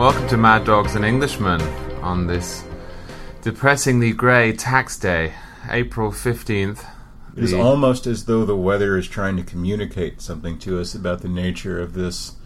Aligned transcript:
Welcome 0.00 0.28
to 0.28 0.38
Mad 0.38 0.64
Dogs 0.64 0.94
and 0.94 1.04
Englishmen 1.04 1.60
on 2.00 2.26
this 2.26 2.64
depressingly 3.42 4.12
grey 4.12 4.54
tax 4.54 4.98
day, 4.98 5.34
April 5.68 6.10
15th. 6.10 6.86
It 7.36 7.44
is 7.44 7.52
almost 7.52 8.06
as 8.06 8.24
though 8.24 8.46
the 8.46 8.56
weather 8.56 8.96
is 8.96 9.06
trying 9.06 9.36
to 9.36 9.42
communicate 9.42 10.22
something 10.22 10.58
to 10.60 10.80
us 10.80 10.94
about 10.94 11.20
the 11.20 11.28
nature 11.28 11.78
of 11.78 11.92
this 11.92 12.36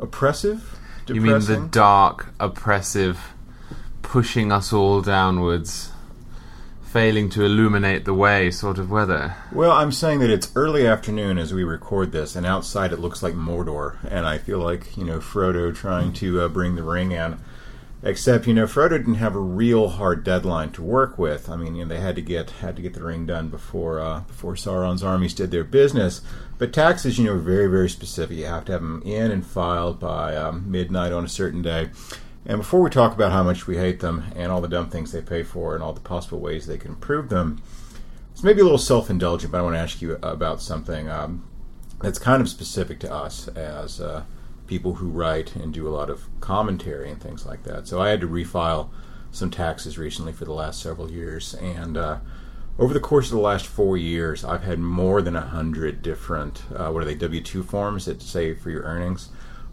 oppressive, 0.00 0.76
You 1.06 1.20
mean 1.20 1.38
the 1.38 1.68
dark, 1.70 2.34
oppressive, 2.40 3.20
pushing 4.02 4.50
us 4.50 4.72
all 4.72 5.00
downwards, 5.00 5.92
failing 6.88 7.28
to 7.28 7.44
illuminate 7.44 8.04
the 8.06 8.14
way 8.14 8.50
sort 8.50 8.78
of 8.78 8.90
weather? 8.90 9.34
well, 9.52 9.72
I'm 9.72 9.92
saying 9.92 10.20
that 10.20 10.30
it's 10.30 10.50
early 10.56 10.86
afternoon 10.86 11.36
as 11.36 11.52
we 11.52 11.62
record 11.62 12.12
this, 12.12 12.34
and 12.34 12.46
outside 12.46 12.92
it 12.92 12.98
looks 12.98 13.22
like 13.22 13.34
Mordor, 13.34 13.96
and 14.10 14.26
I 14.26 14.38
feel 14.38 14.58
like 14.58 14.96
you 14.96 15.04
know 15.04 15.18
Frodo 15.18 15.74
trying 15.74 16.12
to 16.14 16.40
uh, 16.40 16.48
bring 16.48 16.76
the 16.76 16.82
ring 16.82 17.12
in. 17.12 17.38
Except 18.00 18.46
you 18.46 18.54
know 18.54 18.64
Frodo 18.66 18.90
didn't 18.90 19.14
have 19.14 19.34
a 19.34 19.40
real 19.40 19.88
hard 19.88 20.22
deadline 20.22 20.70
to 20.72 20.82
work 20.82 21.18
with. 21.18 21.48
I 21.48 21.56
mean, 21.56 21.74
you 21.74 21.84
know, 21.84 21.88
they 21.92 22.00
had 22.00 22.14
to 22.14 22.22
get 22.22 22.50
had 22.50 22.76
to 22.76 22.82
get 22.82 22.94
the 22.94 23.02
ring 23.02 23.26
done 23.26 23.48
before 23.48 23.98
uh, 23.98 24.20
before 24.20 24.54
Sauron's 24.54 25.02
armies 25.02 25.34
did 25.34 25.50
their 25.50 25.64
business. 25.64 26.20
But 26.58 26.72
taxes, 26.72 27.18
you 27.18 27.24
know, 27.24 27.32
are 27.32 27.38
very 27.38 27.66
very 27.66 27.90
specific. 27.90 28.36
You 28.36 28.46
have 28.46 28.66
to 28.66 28.72
have 28.72 28.82
them 28.82 29.02
in 29.04 29.32
and 29.32 29.44
filed 29.44 29.98
by 29.98 30.36
um, 30.36 30.70
midnight 30.70 31.12
on 31.12 31.24
a 31.24 31.28
certain 31.28 31.60
day. 31.60 31.90
And 32.48 32.56
before 32.56 32.80
we 32.80 32.88
talk 32.88 33.12
about 33.12 33.30
how 33.30 33.42
much 33.42 33.66
we 33.66 33.76
hate 33.76 34.00
them 34.00 34.24
and 34.34 34.50
all 34.50 34.62
the 34.62 34.68
dumb 34.68 34.88
things 34.88 35.12
they 35.12 35.20
pay 35.20 35.42
for 35.42 35.74
and 35.74 35.84
all 35.84 35.92
the 35.92 36.00
possible 36.00 36.40
ways 36.40 36.66
they 36.66 36.78
can 36.78 36.92
improve 36.92 37.28
them, 37.28 37.60
it's 38.32 38.42
maybe 38.42 38.62
a 38.62 38.64
little 38.64 38.78
self 38.78 39.10
indulgent. 39.10 39.52
But 39.52 39.58
I 39.58 39.62
want 39.62 39.76
to 39.76 39.80
ask 39.80 40.00
you 40.00 40.18
about 40.22 40.62
something 40.62 41.10
um, 41.10 41.46
that's 42.00 42.18
kind 42.18 42.40
of 42.40 42.48
specific 42.48 43.00
to 43.00 43.12
us 43.12 43.48
as 43.48 44.00
uh, 44.00 44.24
people 44.66 44.94
who 44.94 45.08
write 45.08 45.56
and 45.56 45.74
do 45.74 45.86
a 45.86 45.90
lot 45.90 46.08
of 46.08 46.24
commentary 46.40 47.10
and 47.10 47.20
things 47.20 47.44
like 47.44 47.64
that. 47.64 47.86
So 47.86 48.00
I 48.00 48.08
had 48.08 48.22
to 48.22 48.26
refile 48.26 48.88
some 49.30 49.50
taxes 49.50 49.98
recently 49.98 50.32
for 50.32 50.46
the 50.46 50.54
last 50.54 50.80
several 50.80 51.10
years, 51.12 51.52
and 51.52 51.98
uh, 51.98 52.18
over 52.78 52.94
the 52.94 53.00
course 53.00 53.26
of 53.26 53.32
the 53.32 53.42
last 53.42 53.66
four 53.66 53.98
years, 53.98 54.42
I've 54.42 54.62
had 54.62 54.78
more 54.78 55.20
than 55.20 55.36
a 55.36 55.42
hundred 55.42 56.00
different 56.00 56.62
uh, 56.74 56.90
what 56.90 57.02
are 57.02 57.06
they 57.06 57.14
W 57.14 57.42
two 57.42 57.62
forms 57.62 58.06
that 58.06 58.22
say 58.22 58.54
for 58.54 58.70
your 58.70 58.84
earnings. 58.84 59.28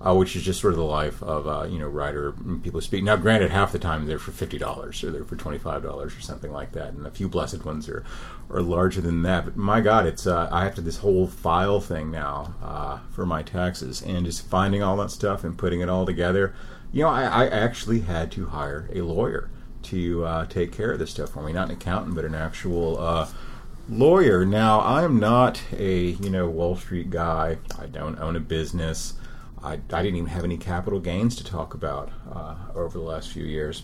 Uh, 0.05 0.13
which 0.13 0.35
is 0.35 0.43
just 0.43 0.61
sort 0.61 0.71
of 0.71 0.77
the 0.77 0.85
life 0.85 1.23
of 1.23 1.47
uh, 1.47 1.65
you 1.67 1.79
know 1.79 1.87
writer 1.87 2.31
people 2.61 2.79
speak. 2.79 3.03
Now, 3.03 3.15
granted, 3.15 3.49
half 3.49 3.71
the 3.71 3.79
time 3.79 4.05
they're 4.05 4.19
for 4.19 4.31
fifty 4.31 4.59
dollars 4.59 5.03
or 5.03 5.09
they're 5.09 5.23
for 5.23 5.35
twenty 5.35 5.57
five 5.57 5.81
dollars 5.81 6.15
or 6.15 6.21
something 6.21 6.51
like 6.51 6.73
that, 6.73 6.93
and 6.93 7.07
a 7.07 7.11
few 7.11 7.27
blessed 7.27 7.65
ones 7.65 7.89
are 7.89 8.03
are 8.51 8.61
larger 8.61 9.01
than 9.01 9.23
that. 9.23 9.45
But 9.45 9.57
my 9.57 9.81
God, 9.81 10.05
it's 10.05 10.27
uh, 10.27 10.47
I 10.51 10.63
have 10.63 10.75
to 10.75 10.81
this 10.81 10.97
whole 10.97 11.25
file 11.25 11.79
thing 11.79 12.11
now 12.11 12.53
uh, 12.61 12.99
for 13.09 13.25
my 13.25 13.41
taxes, 13.41 14.03
and 14.03 14.27
just 14.27 14.45
finding 14.47 14.83
all 14.83 14.95
that 14.97 15.09
stuff 15.09 15.43
and 15.43 15.57
putting 15.57 15.81
it 15.81 15.89
all 15.89 16.05
together. 16.05 16.53
You 16.91 17.03
know, 17.03 17.09
I, 17.09 17.23
I 17.23 17.47
actually 17.47 18.01
had 18.01 18.31
to 18.33 18.45
hire 18.45 18.87
a 18.93 19.01
lawyer 19.01 19.49
to 19.83 20.23
uh, 20.23 20.45
take 20.45 20.71
care 20.71 20.91
of 20.91 20.99
this 20.99 21.09
stuff 21.09 21.31
for 21.31 21.41
me, 21.41 21.51
not 21.51 21.69
an 21.69 21.77
accountant, 21.77 22.13
but 22.13 22.25
an 22.25 22.35
actual. 22.35 22.99
Uh, 22.99 23.27
lawyer 23.87 24.43
now 24.43 24.79
i 24.79 25.03
am 25.03 25.19
not 25.19 25.61
a 25.77 26.05
you 26.05 26.27
know 26.27 26.49
wall 26.49 26.75
street 26.75 27.11
guy 27.11 27.55
i 27.77 27.85
don't 27.85 28.17
own 28.17 28.35
a 28.35 28.39
business 28.39 29.13
I, 29.65 29.73
I 29.91 30.03
didn't 30.03 30.17
even 30.17 30.29
have 30.29 30.43
any 30.43 30.57
capital 30.57 30.99
gains 30.99 31.35
to 31.37 31.43
talk 31.43 31.73
about 31.73 32.11
uh, 32.31 32.55
over 32.75 32.97
the 32.97 33.03
last 33.03 33.31
few 33.31 33.43
years. 33.43 33.83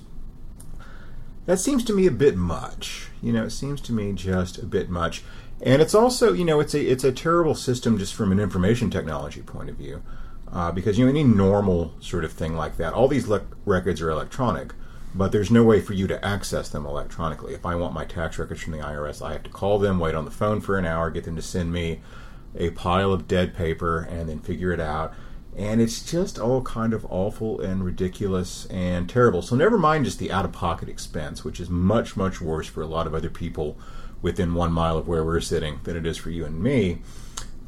That 1.47 1.57
seems 1.57 1.83
to 1.85 1.93
me 1.93 2.05
a 2.05 2.11
bit 2.11 2.37
much. 2.37 3.07
You 3.21 3.33
know, 3.33 3.45
it 3.45 3.49
seems 3.49 3.81
to 3.81 3.93
me 3.93 4.13
just 4.13 4.59
a 4.59 4.65
bit 4.65 4.89
much. 4.89 5.23
And 5.59 5.81
it's 5.81 5.95
also, 5.95 6.33
you 6.33 6.45
know, 6.45 6.59
it's 6.59 6.75
a 6.75 6.81
it's 6.81 7.03
a 7.03 7.11
terrible 7.11 7.55
system 7.55 7.97
just 7.97 8.13
from 8.13 8.31
an 8.31 8.39
information 8.39 8.89
technology 8.91 9.41
point 9.41 9.69
of 9.69 9.75
view, 9.75 10.03
uh, 10.51 10.71
because 10.71 10.99
you 10.99 11.05
know 11.05 11.09
any 11.09 11.23
normal 11.23 11.93
sort 11.99 12.25
of 12.25 12.31
thing 12.31 12.55
like 12.55 12.77
that, 12.77 12.93
all 12.93 13.07
these 13.07 13.27
le- 13.27 13.45
records 13.65 14.01
are 14.01 14.09
electronic, 14.11 14.73
but 15.15 15.31
there's 15.31 15.51
no 15.51 15.63
way 15.63 15.81
for 15.81 15.93
you 15.93 16.07
to 16.07 16.23
access 16.23 16.69
them 16.69 16.85
electronically. 16.85 17.53
If 17.53 17.65
I 17.65 17.75
want 17.75 17.93
my 17.93 18.05
tax 18.05 18.37
records 18.37 18.61
from 18.61 18.73
the 18.73 18.79
IRS, 18.79 19.23
I 19.23 19.33
have 19.33 19.43
to 19.43 19.49
call 19.49 19.79
them, 19.79 19.99
wait 19.99 20.15
on 20.15 20.25
the 20.25 20.31
phone 20.31 20.61
for 20.61 20.77
an 20.77 20.85
hour, 20.85 21.09
get 21.09 21.25
them 21.25 21.35
to 21.35 21.41
send 21.41 21.71
me 21.71 22.01
a 22.55 22.71
pile 22.71 23.13
of 23.13 23.27
dead 23.27 23.55
paper, 23.55 23.99
and 23.99 24.29
then 24.29 24.39
figure 24.39 24.71
it 24.71 24.79
out 24.79 25.13
and 25.57 25.81
it's 25.81 26.09
just 26.09 26.39
all 26.39 26.61
kind 26.61 26.93
of 26.93 27.05
awful 27.09 27.59
and 27.59 27.83
ridiculous 27.83 28.65
and 28.67 29.09
terrible. 29.09 29.41
So 29.41 29.55
never 29.55 29.77
mind 29.77 30.05
just 30.05 30.19
the 30.19 30.31
out-of-pocket 30.31 30.87
expense, 30.87 31.43
which 31.43 31.59
is 31.59 31.69
much 31.69 32.15
much 32.15 32.41
worse 32.41 32.67
for 32.67 32.81
a 32.81 32.87
lot 32.87 33.07
of 33.07 33.13
other 33.13 33.29
people 33.29 33.77
within 34.21 34.53
one 34.53 34.71
mile 34.71 34.97
of 34.97 35.07
where 35.07 35.25
we're 35.25 35.41
sitting 35.41 35.79
than 35.83 35.97
it 35.97 36.05
is 36.05 36.17
for 36.17 36.29
you 36.29 36.45
and 36.45 36.61
me. 36.61 37.01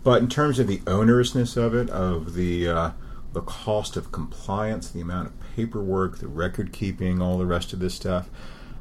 But 0.04 0.22
in 0.22 0.30
terms 0.30 0.60
of 0.60 0.68
the 0.68 0.80
onerousness 0.80 1.58
of 1.58 1.74
it, 1.74 1.90
of 1.90 2.34
the 2.34 2.68
uh, 2.68 2.92
the 3.34 3.42
cost 3.42 3.98
of 3.98 4.12
compliance, 4.12 4.90
the 4.90 5.02
amount 5.02 5.28
of 5.28 5.34
paperwork, 5.56 6.20
the 6.20 6.28
record 6.28 6.72
keeping, 6.72 7.22
all 7.22 7.38
the 7.38 7.46
rest 7.46 7.74
of 7.74 7.80
this 7.80 7.96
stuff. 7.96 8.30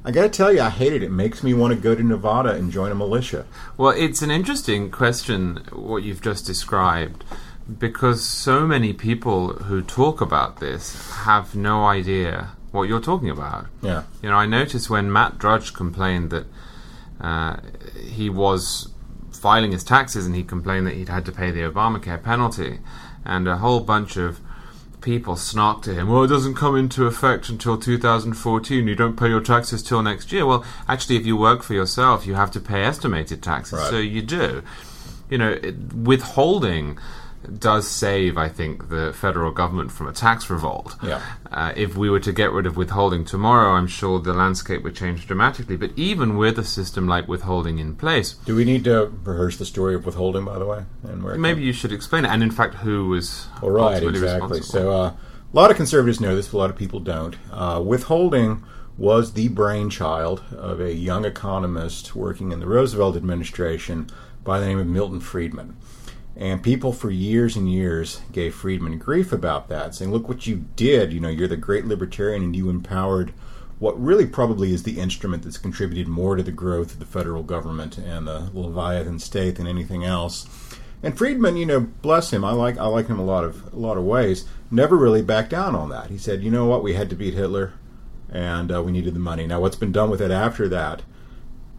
I 0.05 0.11
got 0.11 0.23
to 0.23 0.29
tell 0.29 0.53
you, 0.53 0.61
I 0.61 0.69
hate 0.69 0.93
it. 0.93 1.03
It 1.03 1.13
makes 1.13 1.45
me 1.45 1.55
want 1.55 1.73
to 1.75 1.81
go 1.81 1.95
to 1.95 2.03
Nevada 2.03 2.51
and 2.51 2.73
join 2.73 2.91
a 2.91 2.95
militia. 2.95 3.47
Well, 3.77 3.93
it's 3.97 4.21
an 4.21 4.33
interesting 4.33 4.91
question, 4.91 5.65
what 5.71 6.03
you've 6.03 6.21
just 6.21 6.45
described, 6.45 7.25
because 7.79 8.25
so 8.25 8.67
many 8.67 8.93
people 8.93 9.55
who 9.55 9.83
talk 9.83 10.21
about 10.21 10.61
this 10.61 11.11
have 11.11 11.55
no 11.55 11.85
idea 11.85 12.51
what 12.71 12.85
you're 12.85 13.01
talking 13.01 13.31
about. 13.31 13.67
Yeah. 13.83 14.05
You 14.23 14.31
know, 14.31 14.37
I 14.37 14.47
noticed 14.47 14.91
when 14.91 15.13
Matt 15.13 15.39
Drudge 15.39 15.73
complained 15.73 16.31
that 16.31 16.47
uh, 17.21 17.57
he 18.01 18.29
was 18.31 18.89
filing 19.31 19.73
his 19.73 19.85
taxes 19.85 20.27
and 20.27 20.35
he 20.35 20.43
complained 20.43 20.87
that 20.87 20.95
he'd 20.95 21.09
had 21.09 21.25
to 21.27 21.33
pay 21.33 21.51
the 21.51 21.61
Obamacare 21.61 22.23
penalty, 22.23 22.79
and 23.25 23.47
a 23.47 23.59
whole 23.59 23.81
bunch 23.81 24.17
of 24.17 24.41
people 25.03 25.35
snarked 25.35 25.83
to 25.83 25.95
him, 25.95 26.09
well, 26.09 26.23
it 26.23 26.29
doesn't 26.29 26.55
come 26.55 26.77
into 26.77 27.07
effect 27.07 27.49
until 27.49 27.77
2014. 27.77 28.87
You 28.87 28.95
don't 28.95 29.17
pay 29.17 29.29
your 29.29 29.41
taxes 29.41 29.83
till 29.83 30.03
next 30.03 30.33
year. 30.33 30.47
Well, 30.47 30.65
actually, 30.89 31.17
if 31.17 31.27
you 31.27 31.37
work 31.37 31.63
for 31.63 31.75
yourself, 31.75 32.27
you 32.27 32.35
have 32.35 32.51
to 32.53 32.61
pay 32.61 32.83
estimated 32.83 33.43
taxes. 33.43 33.81
Right. 33.81 33.91
So 33.91 33.99
you 33.99 34.23
do. 34.23 34.63
You 35.29 35.39
know, 35.39 35.51
it, 35.51 35.93
withholding 35.93 36.99
does 37.59 37.89
save, 37.89 38.37
I 38.37 38.49
think, 38.49 38.89
the 38.89 39.13
federal 39.13 39.51
government 39.53 39.93
from 39.93 40.09
a 40.09 40.13
tax 40.13 40.49
revolt. 40.49 40.97
Yeah. 41.03 41.23
Uh, 41.51 41.73
if 41.77 41.97
we 41.97 42.09
were 42.11 42.21
to 42.21 42.33
get 42.33 42.53
rid 42.53 42.67
of 42.67 42.77
withholding 42.77 43.25
tomorrow, 43.25 43.73
I'm 43.73 43.87
sure 43.87 44.21
the 44.21 44.33
landscape 44.33 44.83
would 44.83 44.95
change 44.95 45.27
dramatically. 45.27 45.77
But 45.77 45.93
even 45.97 46.37
with 46.37 46.59
a 46.59 46.65
system 46.65 47.07
like 47.07 47.29
withholding 47.29 47.79
in 47.79 47.97
place, 47.97 48.35
Do 48.45 48.57
we 48.57 48.65
need 48.65 48.85
to 48.85 49.13
rehearse 49.25 49.57
the 49.57 49.67
story 49.67 49.95
of 49.95 50.07
withholding, 50.07 50.45
by 50.45 50.59
the 50.59 50.67
way, 50.67 50.85
and 51.03 51.23
where 51.23 51.37
maybe 51.37 51.63
you 51.63 51.73
should 51.73 51.93
explain 51.93 52.25
it. 52.25 52.31
And 52.31 52.43
in 52.43 52.51
fact, 52.51 52.75
who 52.77 53.09
was 53.09 53.47
All 53.63 53.71
right, 53.71 54.03
exactly. 54.03 54.63
So 54.63 54.91
uh, 54.91 55.15
a 55.15 55.17
lot 55.53 55.71
of 55.71 55.77
conservatives 55.77 56.21
know 56.21 56.35
this, 56.35 56.49
but 56.49 56.59
a 56.59 56.61
lot 56.61 56.71
of 56.71 56.77
people 56.77 57.01
don't. 57.01 57.37
Uh, 57.51 57.83
withholding 57.85 58.65
was 58.97 59.33
the 59.33 59.49
brainchild 59.49 60.43
of 60.53 60.81
a 60.81 60.95
young 60.95 61.25
economist 61.25 62.15
working 62.15 62.53
in 62.53 62.61
the 62.61 62.67
Roosevelt 62.67 63.17
administration 63.17 64.09
by 64.45 64.61
the 64.61 64.67
name 64.67 64.79
of 64.79 64.87
Milton 64.87 65.21
Friedman. 65.21 65.77
And 66.37 66.63
people 66.63 66.93
for 66.93 67.11
years 67.11 67.57
and 67.57 67.71
years 67.71 68.21
gave 68.33 68.55
Friedman 68.55 68.99
grief 68.99 69.33
about 69.33 69.69
that, 69.69 69.95
saying, 69.95 70.13
"Look 70.13 70.29
what 70.29 70.47
you 70.47 70.65
did! 70.77 71.13
You 71.13 71.21
know, 71.21 71.29
you're 71.29 71.49
the 71.49 71.57
great 71.57 71.87
libertarian, 71.87 72.43
and 72.43 72.57
you 72.57 72.71
empowered 72.71 73.33
what 73.79 74.03
really 74.03 74.27
probably 74.27 74.73
is 74.73 74.85
the 74.85 74.99
instrument 74.99 75.43
that's 75.43 75.59
contributed 75.59 76.09
more 76.09 76.37
to 76.37 76.43
the 76.43 76.53
growth 76.53 76.95
of 76.95 77.01
the 77.01 77.05
federal 77.05 77.43
government 77.43 77.99
and 77.99 78.27
the 78.27 78.51
Leviathan 78.55 79.19
state 79.19 79.57
than 79.57 79.67
anything 79.67 80.05
else." 80.05 80.47
And 81.03 81.19
Friedman, 81.19 81.57
you 81.57 81.67
know, 81.67 81.81
bless 81.81 82.33
him, 82.33 82.45
I 82.45 82.53
like 82.53 82.79
I 82.79 82.87
like 82.87 83.09
him 83.09 83.19
a 83.19 83.25
lot 83.25 83.45
of 83.45 83.73
a 83.73 83.77
lot 83.77 83.99
of 83.99 84.05
ways. 84.05 84.47
Never 84.71 84.97
really 84.97 85.21
backed 85.21 85.51
down 85.51 85.75
on 85.75 85.91
that. 85.91 86.09
He 86.09 86.17
said, 86.17 86.43
"You 86.43 86.51
know 86.51 86.65
what? 86.65 86.83
We 86.83 86.95
had 86.95 87.11
to 87.11 87.17
beat 87.17 87.35
Hitler, 87.35 87.75
and 88.31 88.75
uh, 88.75 88.83
we 88.83 88.93
needed 88.93 89.15
the 89.15 89.21
money." 89.21 89.47
Now, 89.47 89.61
what's 89.61 89.77
been 89.77 89.93
done 89.93 90.09
with 90.09 90.23
it 90.23 90.31
after 90.31 90.67
that 90.69 91.03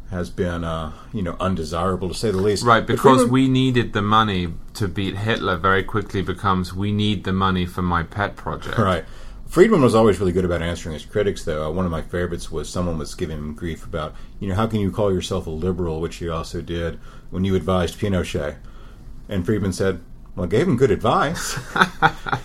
has 0.09 0.29
been, 0.29 0.63
uh, 0.63 0.93
you 1.11 1.21
know, 1.21 1.35
undesirable 1.39 2.07
to 2.09 2.13
say 2.13 2.31
the 2.31 2.37
least. 2.37 2.63
Right, 2.63 2.85
because 2.85 3.21
Friedman- 3.21 3.31
we 3.31 3.47
needed 3.47 3.93
the 3.93 4.01
money 4.01 4.53
to 4.75 4.87
beat 4.87 5.17
Hitler 5.17 5.57
very 5.57 5.83
quickly 5.83 6.21
becomes 6.21 6.73
we 6.73 6.91
need 6.91 7.23
the 7.23 7.33
money 7.33 7.65
for 7.65 7.81
my 7.81 8.03
pet 8.03 8.35
project. 8.35 8.77
Right. 8.83 9.05
Friedman 9.47 9.83
was 9.83 9.93
always 9.93 10.19
really 10.19 10.31
good 10.31 10.45
about 10.45 10.63
answering 10.63 10.93
his 10.93 11.05
critics, 11.05 11.43
though. 11.43 11.67
Uh, 11.67 11.71
one 11.71 11.85
of 11.85 11.91
my 11.91 12.01
favorites 12.01 12.51
was 12.51 12.67
someone 12.67 12.97
was 12.97 13.13
giving 13.13 13.37
him 13.37 13.53
grief 13.53 13.85
about, 13.85 14.15
you 14.39 14.47
know, 14.47 14.55
how 14.55 14.65
can 14.65 14.79
you 14.79 14.91
call 14.91 15.13
yourself 15.13 15.45
a 15.45 15.51
liberal, 15.51 16.01
which 16.01 16.15
he 16.15 16.27
also 16.27 16.59
did 16.59 16.99
when 17.29 17.43
you 17.45 17.53
advised 17.53 17.99
Pinochet? 17.99 18.55
And 19.29 19.45
Friedman 19.45 19.71
said, 19.71 20.01
well, 20.35 20.45
I 20.45 20.49
gave 20.49 20.67
him 20.67 20.75
good 20.75 20.89
advice. 20.89 21.55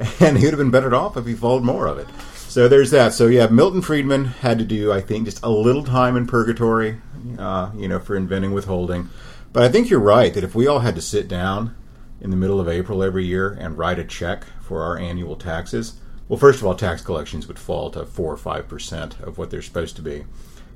and 0.20 0.38
he 0.38 0.44
would 0.44 0.52
have 0.52 0.58
been 0.58 0.70
better 0.70 0.94
off 0.94 1.16
if 1.16 1.26
he 1.26 1.34
followed 1.34 1.62
more 1.62 1.86
of 1.86 1.98
it. 1.98 2.06
So 2.52 2.68
there's 2.68 2.90
that. 2.90 3.14
So 3.14 3.28
yeah, 3.28 3.46
Milton 3.46 3.80
Friedman 3.80 4.26
had 4.26 4.58
to 4.58 4.64
do, 4.66 4.92
I 4.92 5.00
think, 5.00 5.24
just 5.24 5.42
a 5.42 5.48
little 5.48 5.82
time 5.82 6.18
in 6.18 6.26
purgatory, 6.26 7.00
uh, 7.38 7.70
you 7.74 7.88
know, 7.88 7.98
for 7.98 8.14
inventing 8.14 8.52
withholding. 8.52 9.08
But 9.54 9.62
I 9.62 9.70
think 9.70 9.88
you're 9.88 9.98
right 9.98 10.34
that 10.34 10.44
if 10.44 10.54
we 10.54 10.66
all 10.66 10.80
had 10.80 10.94
to 10.96 11.00
sit 11.00 11.28
down 11.28 11.74
in 12.20 12.28
the 12.28 12.36
middle 12.36 12.60
of 12.60 12.68
April 12.68 13.02
every 13.02 13.24
year 13.24 13.56
and 13.58 13.78
write 13.78 13.98
a 13.98 14.04
check 14.04 14.44
for 14.60 14.82
our 14.82 14.98
annual 14.98 15.34
taxes, 15.34 15.94
well, 16.28 16.38
first 16.38 16.60
of 16.60 16.66
all, 16.66 16.74
tax 16.74 17.00
collections 17.00 17.48
would 17.48 17.58
fall 17.58 17.90
to 17.92 18.04
four 18.04 18.30
or 18.30 18.36
five 18.36 18.68
percent 18.68 19.18
of 19.20 19.38
what 19.38 19.50
they're 19.50 19.62
supposed 19.62 19.96
to 19.96 20.02
be, 20.02 20.26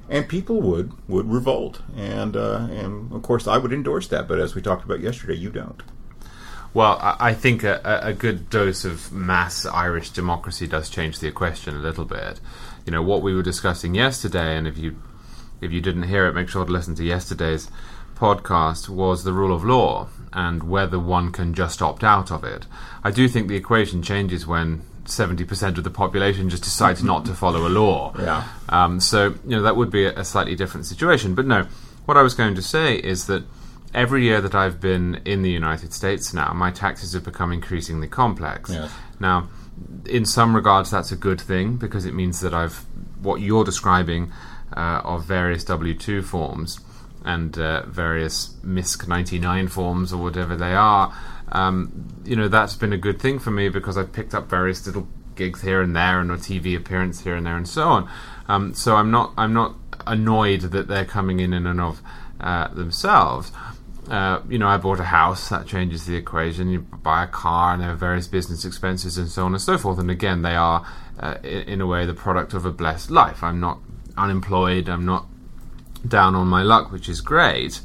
and 0.09 0.31
people 0.31 0.63
would 0.63 0.95
would 1.11 1.31
revolt. 1.31 1.83
And 1.95 2.39
uh, 2.39 2.69
and 2.71 3.13
of 3.13 3.21
course, 3.21 3.47
I 3.47 3.59
would 3.59 3.75
endorse 3.75 4.09
that. 4.09 4.27
But 4.27 4.41
as 4.41 4.55
we 4.55 4.63
talked 4.63 4.87
about 4.87 5.01
yesterday, 5.01 5.37
you 5.37 5.51
don't. 5.51 5.83
Well, 6.77 6.99
I, 7.01 7.31
I 7.31 7.33
think 7.33 7.65
a, 7.65 7.81
a 8.03 8.13
good 8.13 8.51
dose 8.51 8.85
of 8.85 9.11
mass 9.11 9.65
Irish 9.65 10.11
democracy 10.11 10.67
does 10.67 10.91
change 10.91 11.21
the 11.21 11.27
equation 11.27 11.75
a 11.75 11.79
little 11.79 12.05
bit. 12.05 12.39
You 12.85 12.93
know 12.93 13.01
what 13.01 13.23
we 13.23 13.35
were 13.35 13.43
discussing 13.43 13.95
yesterday, 13.95 14.59
and 14.59 14.69
if 14.69 14.77
you 14.77 15.01
if 15.63 15.73
you 15.73 15.81
didn't 15.81 16.03
hear 16.03 16.27
it, 16.27 16.35
make 16.35 16.51
sure 16.51 16.67
to 16.67 16.71
listen 16.71 16.95
to 16.97 17.03
yesterday's 17.03 17.71
podcast. 18.15 18.91
Was 18.91 19.25
the 19.25 19.33
rule 19.33 19.57
of 19.57 19.65
law 19.65 20.09
and 20.35 20.65
whether 20.65 20.99
one 20.99 21.33
can 21.33 21.55
just 21.55 21.81
opt 21.81 22.05
out 22.05 22.31
of 22.31 22.45
it. 22.45 22.67
I 23.03 23.11
do 23.11 23.27
think 23.27 23.49
the 23.49 23.57
equation 23.57 24.03
changes 24.03 24.47
when. 24.47 24.83
70% 25.07 25.79
of 25.79 25.85
the 25.85 25.91
population 25.91 26.51
just 26.51 26.65
decides 26.65 27.01
not 27.01 27.25
to 27.27 27.33
follow 27.33 27.65
a 27.65 27.71
law. 27.71 28.13
Yeah. 28.19 28.43
Um, 28.69 28.99
so, 28.99 29.37
you 29.47 29.55
know, 29.55 29.63
that 29.63 29.77
would 29.77 29.89
be 29.89 30.05
a, 30.05 30.19
a 30.19 30.25
slightly 30.25 30.57
different 30.57 30.85
situation. 30.85 31.37
But 31.37 31.47
no, 31.47 31.69
what 32.07 32.17
I 32.17 32.23
was 32.23 32.35
going 32.35 32.57
to 32.57 32.61
say 32.61 32.97
is 32.97 33.29
that 33.29 33.45
every 33.95 34.25
year 34.25 34.41
that 34.41 34.55
I've 34.55 34.81
been 34.81 35.21
in 35.25 35.43
the 35.43 35.51
United 35.51 35.93
States 35.93 36.33
now, 36.35 36.53
my 36.53 36.71
taxes 36.71 37.13
have 37.15 37.25
become 37.25 37.53
increasingly 37.53 38.09
complex. 38.09 38.71
Yes. 38.71 38.93
Now, 39.21 39.49
in 40.07 40.25
some 40.25 40.55
regards, 40.55 40.91
that's 40.91 41.13
a 41.13 41.17
good 41.17 41.41
thing 41.41 41.77
because 41.77 42.05
it 42.05 42.15
means 42.15 42.41
that 42.41 42.55
I've 42.55 42.85
what 43.21 43.41
you're 43.41 43.65
describing 43.65 44.33
uh, 44.77 45.01
of 45.05 45.25
various 45.25 45.65
W 45.65 45.95
two 45.95 46.23
forms 46.23 46.81
and 47.25 47.59
uh, 47.59 47.85
various 47.87 48.55
MISC 48.63 49.09
ninety 49.09 49.39
nine 49.39 49.69
forms 49.69 50.13
or 50.13 50.23
whatever 50.23 50.57
they 50.57 50.75
are. 50.75 51.15
Um, 51.53 52.09
you 52.25 52.37
know, 52.37 52.49
that's 52.49 52.77
been 52.77 52.93
a 52.93 52.99
good 52.99 53.21
thing 53.21 53.39
for 53.39 53.51
me 53.51 53.69
because 53.69 53.97
I've 53.97 54.13
picked 54.13 54.35
up 54.35 54.49
various 54.49 54.87
little 54.87 55.09
gigs 55.37 55.63
here 55.63 55.83
and 55.83 55.95
there 55.95 56.21
and 56.21 56.31
a 56.31 56.37
TV 56.37 56.77
appearance 56.77 57.21
here 57.21 57.37
and 57.37 57.47
there 57.47 57.57
and 57.57 57.69
so 57.69 57.89
on. 57.89 58.11
Um, 58.49 58.75
so 58.75 58.97
I'm 58.97 59.11
not 59.11 59.33
I'm 59.37 59.53
not 59.53 59.75
annoyed 60.07 60.63
that 60.63 60.89
they're 60.89 61.05
coming 61.05 61.41
in 61.41 61.53
in 61.53 61.67
and 61.67 61.81
of 61.81 62.01
uh, 62.41 62.69
themselves. 62.69 63.53
Uh, 64.09 64.41
you 64.49 64.59
know, 64.59 64.69
I 64.69 64.77
bought 64.77 65.01
a 65.01 65.05
house, 65.05 65.49
that 65.49 65.67
changes 65.67 66.07
the 66.07 66.17
equation. 66.17 66.71
You 66.71 66.81
buy 66.81 67.25
a 67.25 67.27
car, 67.27 67.73
and 67.73 67.83
there 67.83 67.91
are 67.91 67.97
various 67.97 68.29
business 68.29 68.65
expenses 68.65 69.19
and 69.19 69.29
so 69.29 69.45
on 69.45 69.53
and 69.53 69.61
so 69.61 69.77
forth. 69.77 69.99
And 69.99 70.11
again, 70.11 70.43
they 70.43 70.55
are, 70.55 70.87
uh, 71.19 71.37
in, 71.43 71.63
in 71.63 71.81
a 71.81 71.87
way, 71.87 72.07
the 72.07 72.15
product 72.15 72.55
of 72.55 72.65
a 72.65 72.71
blessed 72.71 73.11
life. 73.11 73.43
I'm 73.43 73.59
not 73.59 73.81
unemployed, 74.17 74.89
I'm 74.89 75.05
not 75.05 75.27
down 76.07 76.35
on 76.35 76.47
my 76.47 76.63
luck, 76.63 76.93
which 76.93 77.09
is 77.09 77.21
great. 77.21 77.81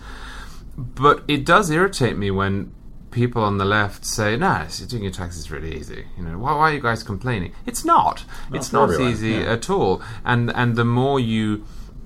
But 0.78 1.24
it 1.28 1.46
does 1.46 1.70
irritate 1.70 2.18
me 2.18 2.32
when 2.32 2.72
people 3.12 3.44
on 3.44 3.58
the 3.58 3.66
left 3.66 4.06
say, 4.06 4.38
"No, 4.38 4.66
you're 4.78 4.88
doing 4.88 5.04
your 5.04 5.12
taxes 5.12 5.52
really 5.52 5.76
easy." 5.76 6.06
You 6.18 6.24
know, 6.24 6.38
why, 6.38 6.56
why 6.56 6.72
are 6.72 6.74
you 6.74 6.82
guys 6.82 7.04
complaining? 7.04 7.54
It's 7.66 7.84
not. 7.84 8.24
it's 8.54 8.72
not 8.72 8.90
everyone, 8.90 9.12
easy 9.12 9.32
yeah. 9.32 9.54
at 9.54 9.70
all. 9.70 10.02
And 10.24 10.52
and 10.52 10.76
the 10.76 10.86
more 10.86 11.20
you 11.20 11.66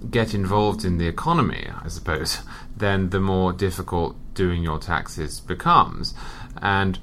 get 0.09 0.33
involved 0.33 0.85
in 0.85 0.97
the 0.97 1.07
economy, 1.07 1.67
I 1.83 1.87
suppose, 1.87 2.39
then 2.77 3.09
the 3.09 3.19
more 3.19 3.53
difficult 3.53 4.15
doing 4.33 4.63
your 4.63 4.79
taxes 4.79 5.39
becomes. 5.39 6.13
And 6.61 6.99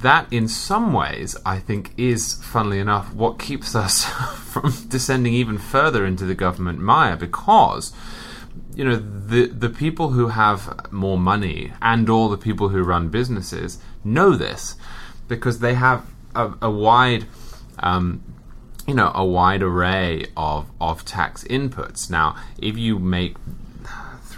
that, 0.00 0.32
in 0.32 0.48
some 0.48 0.92
ways, 0.92 1.36
I 1.46 1.58
think 1.58 1.92
is, 1.96 2.34
funnily 2.42 2.78
enough, 2.78 3.12
what 3.14 3.38
keeps 3.38 3.74
us 3.74 4.04
from 4.52 4.72
descending 4.88 5.34
even 5.34 5.58
further 5.58 6.04
into 6.04 6.24
the 6.24 6.34
government 6.34 6.80
mire 6.80 7.16
because 7.16 7.92
you 8.74 8.84
know 8.84 8.96
the 8.96 9.46
the 9.46 9.68
people 9.68 10.10
who 10.10 10.28
have 10.28 10.92
more 10.92 11.18
money 11.18 11.72
and 11.80 12.08
all 12.08 12.28
the 12.28 12.36
people 12.36 12.68
who 12.70 12.82
run 12.82 13.08
businesses 13.08 13.78
know 14.04 14.36
this 14.36 14.76
because 15.26 15.60
they 15.60 15.74
have 15.74 16.06
a, 16.34 16.52
a 16.62 16.70
wide 16.70 17.26
um, 17.80 18.22
you 18.88 18.94
know 18.94 19.12
a 19.14 19.24
wide 19.24 19.62
array 19.62 20.24
of 20.36 20.66
of 20.80 21.04
tax 21.04 21.44
inputs 21.44 22.10
now 22.10 22.34
if 22.58 22.76
you 22.76 22.98
make 22.98 23.36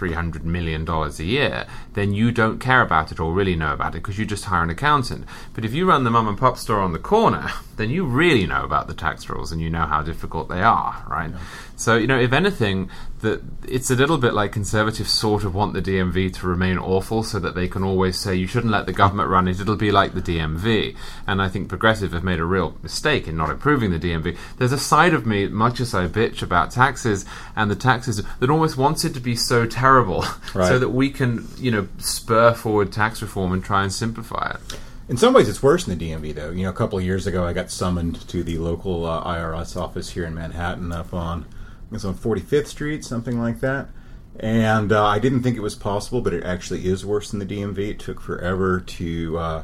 $300 0.01 0.43
million 0.43 0.87
a 0.89 1.23
year, 1.23 1.67
then 1.93 2.11
you 2.11 2.31
don't 2.31 2.57
care 2.57 2.81
about 2.81 3.11
it 3.11 3.19
or 3.19 3.31
really 3.31 3.55
know 3.55 3.71
about 3.71 3.93
it 3.93 3.99
because 3.99 4.17
you 4.17 4.25
just 4.25 4.45
hire 4.45 4.63
an 4.63 4.69
accountant. 4.71 5.25
But 5.53 5.63
if 5.63 5.73
you 5.73 5.87
run 5.87 6.03
the 6.03 6.09
mum 6.09 6.27
and 6.27 6.37
pop 6.37 6.57
store 6.57 6.79
on 6.79 6.91
the 6.91 6.99
corner, 6.99 7.51
then 7.77 7.91
you 7.91 8.05
really 8.05 8.47
know 8.47 8.63
about 8.63 8.87
the 8.87 8.95
tax 8.95 9.29
rules 9.29 9.51
and 9.51 9.61
you 9.61 9.69
know 9.69 9.85
how 9.85 10.01
difficult 10.01 10.49
they 10.49 10.61
are, 10.61 11.05
right? 11.07 11.31
So, 11.75 11.97
you 11.97 12.07
know, 12.07 12.19
if 12.19 12.33
anything, 12.33 12.89
that 13.21 13.41
it's 13.67 13.89
a 13.89 13.95
little 13.95 14.17
bit 14.17 14.33
like 14.33 14.51
conservatives 14.51 15.11
sort 15.11 15.43
of 15.43 15.55
want 15.55 15.73
the 15.73 15.81
DMV 15.81 16.33
to 16.33 16.47
remain 16.47 16.77
awful 16.77 17.23
so 17.23 17.39
that 17.39 17.55
they 17.55 17.67
can 17.67 17.83
always 17.83 18.19
say 18.19 18.35
you 18.35 18.47
shouldn't 18.47 18.71
let 18.71 18.85
the 18.85 18.93
government 18.93 19.29
run 19.29 19.47
it, 19.47 19.59
it'll 19.59 19.75
be 19.75 19.91
like 19.91 20.13
the 20.13 20.21
DMV. 20.21 20.95
And 21.27 21.41
I 21.41 21.47
think 21.47 21.69
progressive 21.69 22.13
have 22.13 22.23
made 22.23 22.39
a 22.39 22.45
real 22.45 22.75
mistake 22.81 23.27
in 23.27 23.37
not 23.37 23.49
improving 23.49 23.91
the 23.91 23.99
DMV. 23.99 24.37
There's 24.57 24.71
a 24.71 24.77
side 24.77 25.13
of 25.13 25.25
me, 25.25 25.47
much 25.47 25.79
as 25.79 25.93
I 25.93 26.07
bitch 26.07 26.41
about 26.41 26.71
taxes 26.71 27.25
and 27.55 27.71
the 27.71 27.75
taxes, 27.75 28.23
that 28.39 28.49
almost 28.49 28.77
wants 28.77 29.05
it 29.05 29.13
to 29.13 29.19
be 29.19 29.35
so 29.35 29.65
terrible 29.65 30.23
so 30.53 30.77
that 30.77 30.89
we 30.89 31.09
can, 31.09 31.47
you 31.57 31.71
know, 31.71 31.87
spur 31.99 32.53
forward 32.53 32.91
tax 32.91 33.21
reform 33.21 33.53
and 33.53 33.63
try 33.63 33.83
and 33.83 33.93
simplify 33.93 34.55
it. 34.55 34.79
In 35.09 35.17
some 35.17 35.33
ways, 35.33 35.49
it's 35.49 35.61
worse 35.61 35.85
than 35.85 35.97
the 35.97 36.11
DMV, 36.11 36.35
though. 36.35 36.51
You 36.51 36.63
know, 36.63 36.69
a 36.69 36.73
couple 36.73 36.97
of 36.97 37.03
years 37.03 37.27
ago, 37.27 37.43
I 37.43 37.53
got 37.53 37.69
summoned 37.69 38.27
to 38.29 38.43
the 38.43 38.57
local 38.57 39.05
uh, 39.05 39.23
IRS 39.23 39.75
office 39.75 40.11
here 40.11 40.25
in 40.25 40.33
Manhattan, 40.33 40.91
up 40.91 41.13
on 41.13 41.45
I 41.91 41.95
guess 41.95 42.05
on 42.05 42.15
45th 42.15 42.67
Street, 42.67 43.03
something 43.03 43.39
like 43.39 43.59
that. 43.59 43.89
And 44.39 44.93
uh, 44.93 45.05
I 45.05 45.19
didn't 45.19 45.43
think 45.43 45.57
it 45.57 45.61
was 45.61 45.75
possible, 45.75 46.21
but 46.21 46.33
it 46.33 46.43
actually 46.43 46.87
is 46.87 47.05
worse 47.05 47.31
than 47.31 47.39
the 47.39 47.45
DMV. 47.45 47.77
It 47.79 47.99
took 47.99 48.21
forever 48.21 48.79
to 48.79 49.37
uh, 49.37 49.63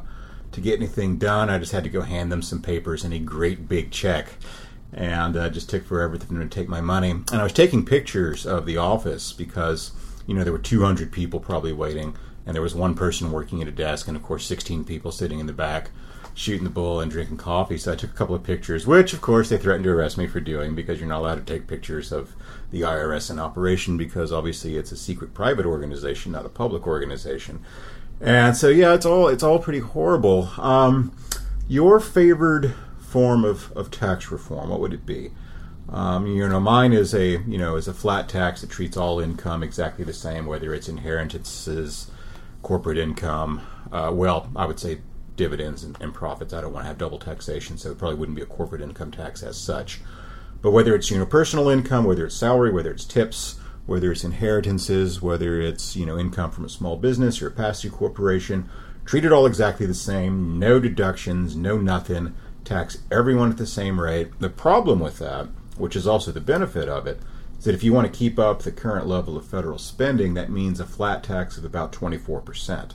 to 0.51 0.61
get 0.61 0.77
anything 0.77 1.17
done. 1.17 1.49
I 1.49 1.57
just 1.57 1.71
had 1.71 1.85
to 1.85 1.89
go 1.89 2.01
hand 2.01 2.31
them 2.31 2.41
some 2.41 2.61
papers 2.61 3.05
and 3.05 3.13
a 3.13 3.19
great 3.19 3.69
big 3.69 3.91
check, 3.91 4.33
and 4.91 5.37
uh, 5.37 5.49
just 5.49 5.69
took 5.69 5.85
forever 5.85 6.19
for 6.19 6.25
them 6.25 6.39
to 6.39 6.53
take 6.53 6.67
my 6.67 6.81
money. 6.81 7.11
And 7.11 7.35
I 7.35 7.43
was 7.43 7.53
taking 7.53 7.85
pictures 7.85 8.45
of 8.45 8.65
the 8.65 8.75
office 8.75 9.31
because 9.31 9.91
you 10.27 10.33
know 10.33 10.43
there 10.43 10.53
were 10.53 10.59
200 10.59 11.13
people 11.13 11.39
probably 11.39 11.71
waiting, 11.71 12.17
and 12.47 12.55
there 12.55 12.63
was 12.63 12.73
one 12.73 12.95
person 12.95 13.31
working 13.31 13.61
at 13.61 13.67
a 13.67 13.71
desk, 13.71 14.07
and 14.07 14.17
of 14.17 14.23
course 14.23 14.45
16 14.45 14.85
people 14.85 15.11
sitting 15.11 15.39
in 15.39 15.45
the 15.45 15.53
back 15.53 15.91
shooting 16.37 16.63
the 16.63 16.69
bull 16.69 16.99
and 16.99 17.11
drinking 17.11 17.35
coffee. 17.35 17.79
So 17.79 17.91
I 17.91 17.95
took 17.95 18.11
a 18.11 18.13
couple 18.13 18.35
of 18.35 18.43
pictures, 18.43 18.85
which 18.85 19.11
of 19.11 19.21
course 19.21 19.49
they 19.49 19.57
threatened 19.57 19.85
to 19.85 19.89
arrest 19.89 20.19
me 20.19 20.27
for 20.27 20.39
doing 20.39 20.75
because 20.75 20.99
you're 20.99 21.09
not 21.09 21.21
allowed 21.21 21.45
to 21.45 21.53
take 21.53 21.65
pictures 21.65 22.11
of 22.11 22.35
the 22.69 22.81
IRS 22.81 23.31
in 23.31 23.39
operation 23.39 23.97
because 23.97 24.31
obviously 24.31 24.77
it's 24.77 24.91
a 24.91 24.97
secret 24.97 25.33
private 25.33 25.65
organization, 25.65 26.31
not 26.31 26.45
a 26.45 26.49
public 26.49 26.85
organization. 26.85 27.59
And 28.21 28.55
so 28.55 28.67
yeah, 28.69 28.93
it's 28.93 29.05
all 29.05 29.27
it's 29.27 29.41
all 29.41 29.57
pretty 29.57 29.79
horrible. 29.79 30.51
Um, 30.57 31.11
your 31.67 31.99
favored 31.99 32.75
form 32.99 33.43
of, 33.43 33.71
of 33.71 33.89
tax 33.89 34.31
reform, 34.31 34.69
what 34.69 34.79
would 34.79 34.93
it 34.93 35.07
be? 35.07 35.31
Um, 35.89 36.27
you 36.27 36.47
know, 36.47 36.59
mine 36.59 36.93
is 36.93 37.15
a 37.15 37.39
you 37.47 37.57
know 37.57 37.77
is 37.77 37.87
a 37.87 37.93
flat 37.95 38.29
tax 38.29 38.61
that 38.61 38.69
treats 38.69 38.95
all 38.95 39.19
income 39.19 39.63
exactly 39.63 40.05
the 40.05 40.13
same, 40.13 40.45
whether 40.45 40.71
it's 40.71 40.87
inheritances, 40.87 42.11
corporate 42.61 42.97
income. 42.97 43.61
Uh, 43.91 44.11
well, 44.13 44.49
I 44.55 44.65
would 44.65 44.79
say 44.79 44.99
dividends 45.35 45.83
and, 45.83 45.95
and 46.01 46.13
profits. 46.13 46.53
I 46.53 46.61
don't 46.61 46.73
want 46.73 46.83
to 46.83 46.87
have 46.87 46.97
double 46.97 47.19
taxation, 47.19 47.77
so 47.77 47.91
it 47.91 47.97
probably 47.97 48.17
wouldn't 48.17 48.35
be 48.35 48.41
a 48.41 48.47
corporate 48.47 48.81
income 48.81 49.11
tax 49.11 49.43
as 49.43 49.57
such. 49.57 50.01
But 50.61 50.71
whether 50.71 50.95
it's 50.95 51.09
you 51.11 51.17
know 51.17 51.25
personal 51.25 51.69
income, 51.69 52.03
whether 52.03 52.25
it's 52.25 52.35
salary, 52.35 52.71
whether 52.71 52.91
it's 52.91 53.05
tips, 53.05 53.59
whether 53.85 54.11
it's 54.11 54.23
inheritances, 54.23 55.21
whether 55.21 55.61
it's 55.61 55.95
you 55.95 56.05
know 56.05 56.17
income 56.17 56.51
from 56.51 56.65
a 56.65 56.69
small 56.69 56.97
business 56.97 57.41
or 57.41 57.47
a 57.47 57.51
pass-through 57.51 57.91
corporation, 57.91 58.69
treat 59.05 59.23
it 59.23 59.31
all 59.31 59.45
exactly 59.45 59.85
the 59.85 59.93
same. 59.93 60.59
No 60.59 60.79
deductions, 60.79 61.55
no 61.55 61.77
nothing. 61.77 62.35
Tax 62.65 62.97
everyone 63.09 63.51
at 63.51 63.57
the 63.57 63.67
same 63.67 64.01
rate. 64.01 64.39
The 64.39 64.49
problem 64.49 64.99
with 64.99 65.19
that, 65.19 65.47
which 65.77 65.95
is 65.95 66.05
also 66.05 66.31
the 66.31 66.41
benefit 66.41 66.89
of 66.89 67.07
it, 67.07 67.21
is 67.57 67.63
that 67.65 67.75
if 67.75 67.83
you 67.83 67.93
want 67.93 68.11
to 68.11 68.17
keep 68.17 68.37
up 68.37 68.61
the 68.61 68.71
current 68.71 69.07
level 69.07 69.37
of 69.37 69.45
federal 69.45 69.77
spending, 69.77 70.33
that 70.35 70.49
means 70.49 70.79
a 70.79 70.85
flat 70.85 71.23
tax 71.23 71.57
of 71.57 71.65
about 71.65 71.91
24%, 71.91 72.91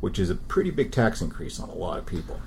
which 0.00 0.18
is 0.18 0.30
a 0.30 0.34
pretty 0.34 0.70
big 0.70 0.92
tax 0.92 1.20
increase 1.20 1.60
on 1.60 1.68
a 1.68 1.74
lot 1.74 1.98
of 1.98 2.06
people. 2.06 2.40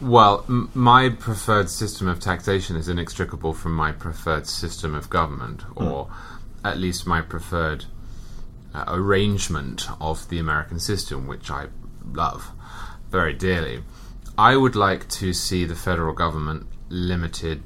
Well, 0.00 0.44
m- 0.48 0.70
my 0.74 1.08
preferred 1.08 1.70
system 1.70 2.08
of 2.08 2.20
taxation 2.20 2.76
is 2.76 2.88
inextricable 2.88 3.54
from 3.54 3.74
my 3.74 3.92
preferred 3.92 4.46
system 4.46 4.94
of 4.94 5.08
government, 5.10 5.64
or 5.76 6.08
at 6.64 6.78
least 6.78 7.06
my 7.06 7.20
preferred 7.20 7.86
uh, 8.74 8.84
arrangement 8.88 9.88
of 10.00 10.28
the 10.28 10.38
American 10.38 10.78
system, 10.78 11.26
which 11.26 11.50
I 11.50 11.68
love 12.04 12.50
very 13.10 13.32
dearly. 13.32 13.82
I 14.36 14.56
would 14.56 14.76
like 14.76 15.08
to 15.08 15.32
see 15.32 15.64
the 15.64 15.74
federal 15.74 16.14
government 16.14 16.66
limited 16.88 17.62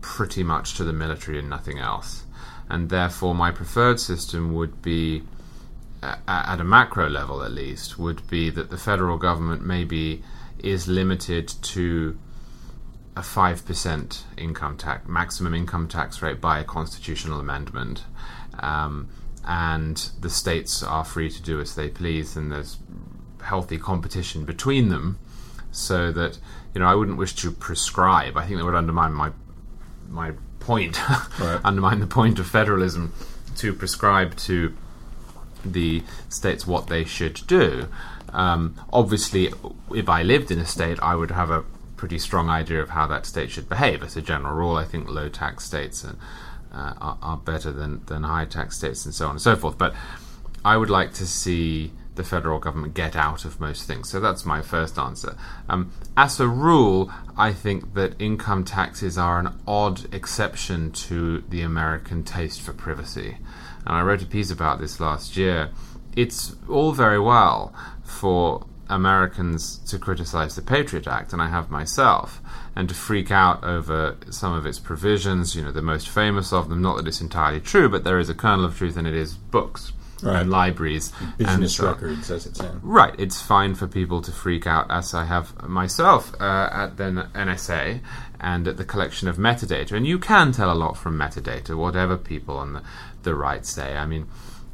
pretty 0.00 0.42
much 0.42 0.74
to 0.74 0.84
the 0.84 0.92
military 0.92 1.38
and 1.38 1.48
nothing 1.48 1.78
else. 1.78 2.21
And 2.72 2.88
therefore, 2.88 3.34
my 3.34 3.50
preferred 3.50 4.00
system 4.00 4.54
would 4.54 4.80
be, 4.80 5.24
at 6.02 6.58
a 6.58 6.64
macro 6.64 7.06
level 7.06 7.42
at 7.42 7.52
least, 7.52 7.98
would 7.98 8.26
be 8.30 8.48
that 8.48 8.70
the 8.70 8.78
federal 8.78 9.18
government 9.18 9.62
maybe 9.62 10.22
is 10.58 10.88
limited 10.88 11.48
to 11.48 12.18
a 13.14 13.20
5% 13.20 14.22
income 14.38 14.78
tax, 14.78 15.06
maximum 15.06 15.52
income 15.52 15.86
tax 15.86 16.22
rate 16.22 16.40
by 16.40 16.60
a 16.60 16.64
constitutional 16.64 17.40
amendment. 17.40 18.04
Um, 18.58 19.10
and 19.44 19.98
the 20.18 20.30
states 20.30 20.82
are 20.82 21.04
free 21.04 21.28
to 21.28 21.42
do 21.42 21.60
as 21.60 21.74
they 21.74 21.90
please, 21.90 22.38
and 22.38 22.50
there's 22.50 22.78
healthy 23.42 23.76
competition 23.76 24.46
between 24.46 24.88
them 24.88 25.18
so 25.72 26.10
that 26.12 26.38
you 26.74 26.80
know 26.80 26.86
I 26.86 26.94
wouldn't 26.94 27.18
wish 27.18 27.34
to 27.36 27.50
prescribe. 27.50 28.38
I 28.38 28.46
think 28.46 28.58
that 28.58 28.64
would 28.64 28.74
undermine 28.74 29.12
my 29.12 29.32
my 30.08 30.32
point, 30.62 30.98
Right. 31.40 31.60
undermine 31.64 32.00
the 32.00 32.06
point 32.06 32.38
of 32.38 32.46
federalism 32.46 33.12
to 33.56 33.74
prescribe 33.74 34.36
to 34.36 34.74
the 35.64 36.02
states 36.28 36.66
what 36.66 36.86
they 36.86 37.04
should 37.04 37.40
do. 37.46 37.88
Um, 38.30 38.74
obviously, 38.92 39.52
if 39.94 40.08
I 40.08 40.22
lived 40.22 40.50
in 40.50 40.58
a 40.58 40.66
state, 40.66 40.98
I 41.02 41.14
would 41.14 41.30
have 41.30 41.50
a 41.50 41.64
pretty 41.96 42.18
strong 42.18 42.48
idea 42.48 42.80
of 42.82 42.90
how 42.90 43.06
that 43.08 43.26
state 43.26 43.50
should 43.50 43.68
behave. 43.68 44.02
As 44.02 44.16
a 44.16 44.22
general 44.22 44.54
rule, 44.54 44.76
I 44.76 44.84
think 44.84 45.08
low 45.08 45.28
tax 45.28 45.64
states 45.64 46.04
are, 46.04 46.16
uh, 46.72 46.94
are, 47.00 47.18
are, 47.22 47.36
better 47.36 47.70
than, 47.70 48.02
than 48.06 48.22
high 48.24 48.46
tax 48.46 48.78
states 48.78 49.04
and 49.04 49.14
so 49.14 49.26
on 49.26 49.32
and 49.32 49.40
so 49.40 49.54
forth. 49.54 49.78
But 49.78 49.94
I 50.64 50.76
would 50.76 50.90
like 50.90 51.12
to 51.14 51.26
see 51.26 51.92
the 52.14 52.24
federal 52.24 52.58
government 52.58 52.94
get 52.94 53.16
out 53.16 53.44
of 53.44 53.60
most 53.60 53.86
things. 53.86 54.08
So 54.08 54.20
that's 54.20 54.44
my 54.44 54.60
first 54.60 54.98
answer. 54.98 55.36
Um, 55.68 55.92
as 56.16 56.38
a 56.40 56.48
rule, 56.48 57.10
I 57.36 57.52
think 57.52 57.94
that 57.94 58.20
income 58.20 58.64
taxes 58.64 59.16
are 59.16 59.38
an 59.38 59.54
odd 59.66 60.12
exception 60.14 60.92
to 60.92 61.42
the 61.48 61.62
American 61.62 62.22
taste 62.22 62.60
for 62.60 62.72
privacy. 62.72 63.38
And 63.86 63.96
I 63.96 64.02
wrote 64.02 64.22
a 64.22 64.26
piece 64.26 64.50
about 64.50 64.78
this 64.78 65.00
last 65.00 65.36
year. 65.36 65.70
It's 66.14 66.54
all 66.68 66.92
very 66.92 67.18
well 67.18 67.74
for 68.04 68.66
Americans 68.88 69.78
to 69.78 69.98
criticize 69.98 70.54
the 70.54 70.60
Patriot 70.60 71.06
Act, 71.06 71.32
and 71.32 71.40
I 71.40 71.48
have 71.48 71.70
myself, 71.70 72.42
and 72.76 72.90
to 72.90 72.94
freak 72.94 73.30
out 73.30 73.64
over 73.64 74.18
some 74.30 74.52
of 74.52 74.66
its 74.66 74.78
provisions. 74.78 75.56
You 75.56 75.62
know, 75.62 75.72
the 75.72 75.80
most 75.80 76.10
famous 76.10 76.52
of 76.52 76.68
them, 76.68 76.82
not 76.82 76.98
that 76.98 77.08
it's 77.08 77.22
entirely 77.22 77.60
true, 77.60 77.88
but 77.88 78.04
there 78.04 78.18
is 78.18 78.28
a 78.28 78.34
kernel 78.34 78.66
of 78.66 78.76
truth, 78.76 78.98
and 78.98 79.06
it 79.06 79.14
is 79.14 79.32
books 79.34 79.92
right. 80.22 80.40
and 80.40 80.50
libraries. 80.50 81.12
Business 81.36 81.78
and 81.78 81.88
records, 81.88 82.30
as 82.30 82.46
it's 82.46 82.60
in. 82.60 82.80
Right. 82.82 83.14
It's 83.18 83.40
fine 83.40 83.74
for 83.74 83.86
people 83.86 84.22
to 84.22 84.32
freak 84.32 84.66
out, 84.66 84.90
as 84.90 85.14
I 85.14 85.24
have 85.24 85.68
myself 85.68 86.32
uh, 86.40 86.68
at 86.72 86.96
the 86.96 87.28
NSA 87.34 88.00
and 88.40 88.68
at 88.68 88.76
the 88.76 88.84
collection 88.84 89.28
of 89.28 89.36
metadata. 89.36 89.92
And 89.92 90.06
you 90.06 90.18
can 90.18 90.52
tell 90.52 90.72
a 90.72 90.74
lot 90.74 90.96
from 90.96 91.18
metadata, 91.18 91.76
whatever 91.76 92.16
people 92.16 92.56
on 92.56 92.74
the, 92.74 92.82
the 93.22 93.34
right 93.34 93.64
say. 93.64 93.96
I 93.96 94.06
mean, 94.06 94.26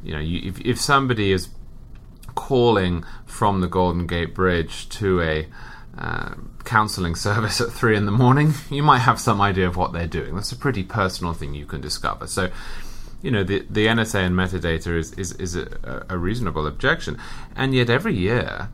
you 0.03 0.13
know, 0.13 0.19
you, 0.19 0.49
if, 0.49 0.59
if 0.61 0.79
somebody 0.79 1.31
is 1.31 1.49
calling 2.35 3.03
from 3.25 3.61
the 3.61 3.67
Golden 3.67 4.07
Gate 4.07 4.33
Bridge 4.33 4.89
to 4.89 5.21
a 5.21 5.47
uh, 5.97 6.35
counseling 6.63 7.15
service 7.27 7.61
at 7.61 7.71
three 7.71 7.97
in 7.97 8.05
the 8.05 8.11
morning, 8.11 8.53
you 8.69 8.81
might 8.83 8.99
have 8.99 9.19
some 9.19 9.41
idea 9.41 9.67
of 9.67 9.75
what 9.75 9.93
they're 9.93 10.07
doing. 10.07 10.35
That's 10.35 10.51
a 10.51 10.57
pretty 10.57 10.83
personal 10.83 11.33
thing 11.33 11.53
you 11.53 11.65
can 11.65 11.81
discover. 11.81 12.27
So, 12.27 12.49
you 13.21 13.31
know, 13.31 13.43
the, 13.43 13.65
the 13.69 13.87
NSA 13.87 14.25
and 14.25 14.35
metadata 14.35 14.97
is, 14.97 15.13
is, 15.13 15.33
is 15.33 15.55
a, 15.55 16.05
a 16.09 16.17
reasonable 16.17 16.65
objection. 16.65 17.17
And 17.55 17.73
yet, 17.73 17.89
every 17.89 18.15
year, 18.15 18.69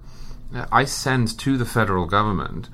uh, 0.53 0.65
I 0.71 0.85
send 0.85 1.37
to 1.39 1.57
the 1.57 1.65
federal 1.65 2.05
government 2.05 2.69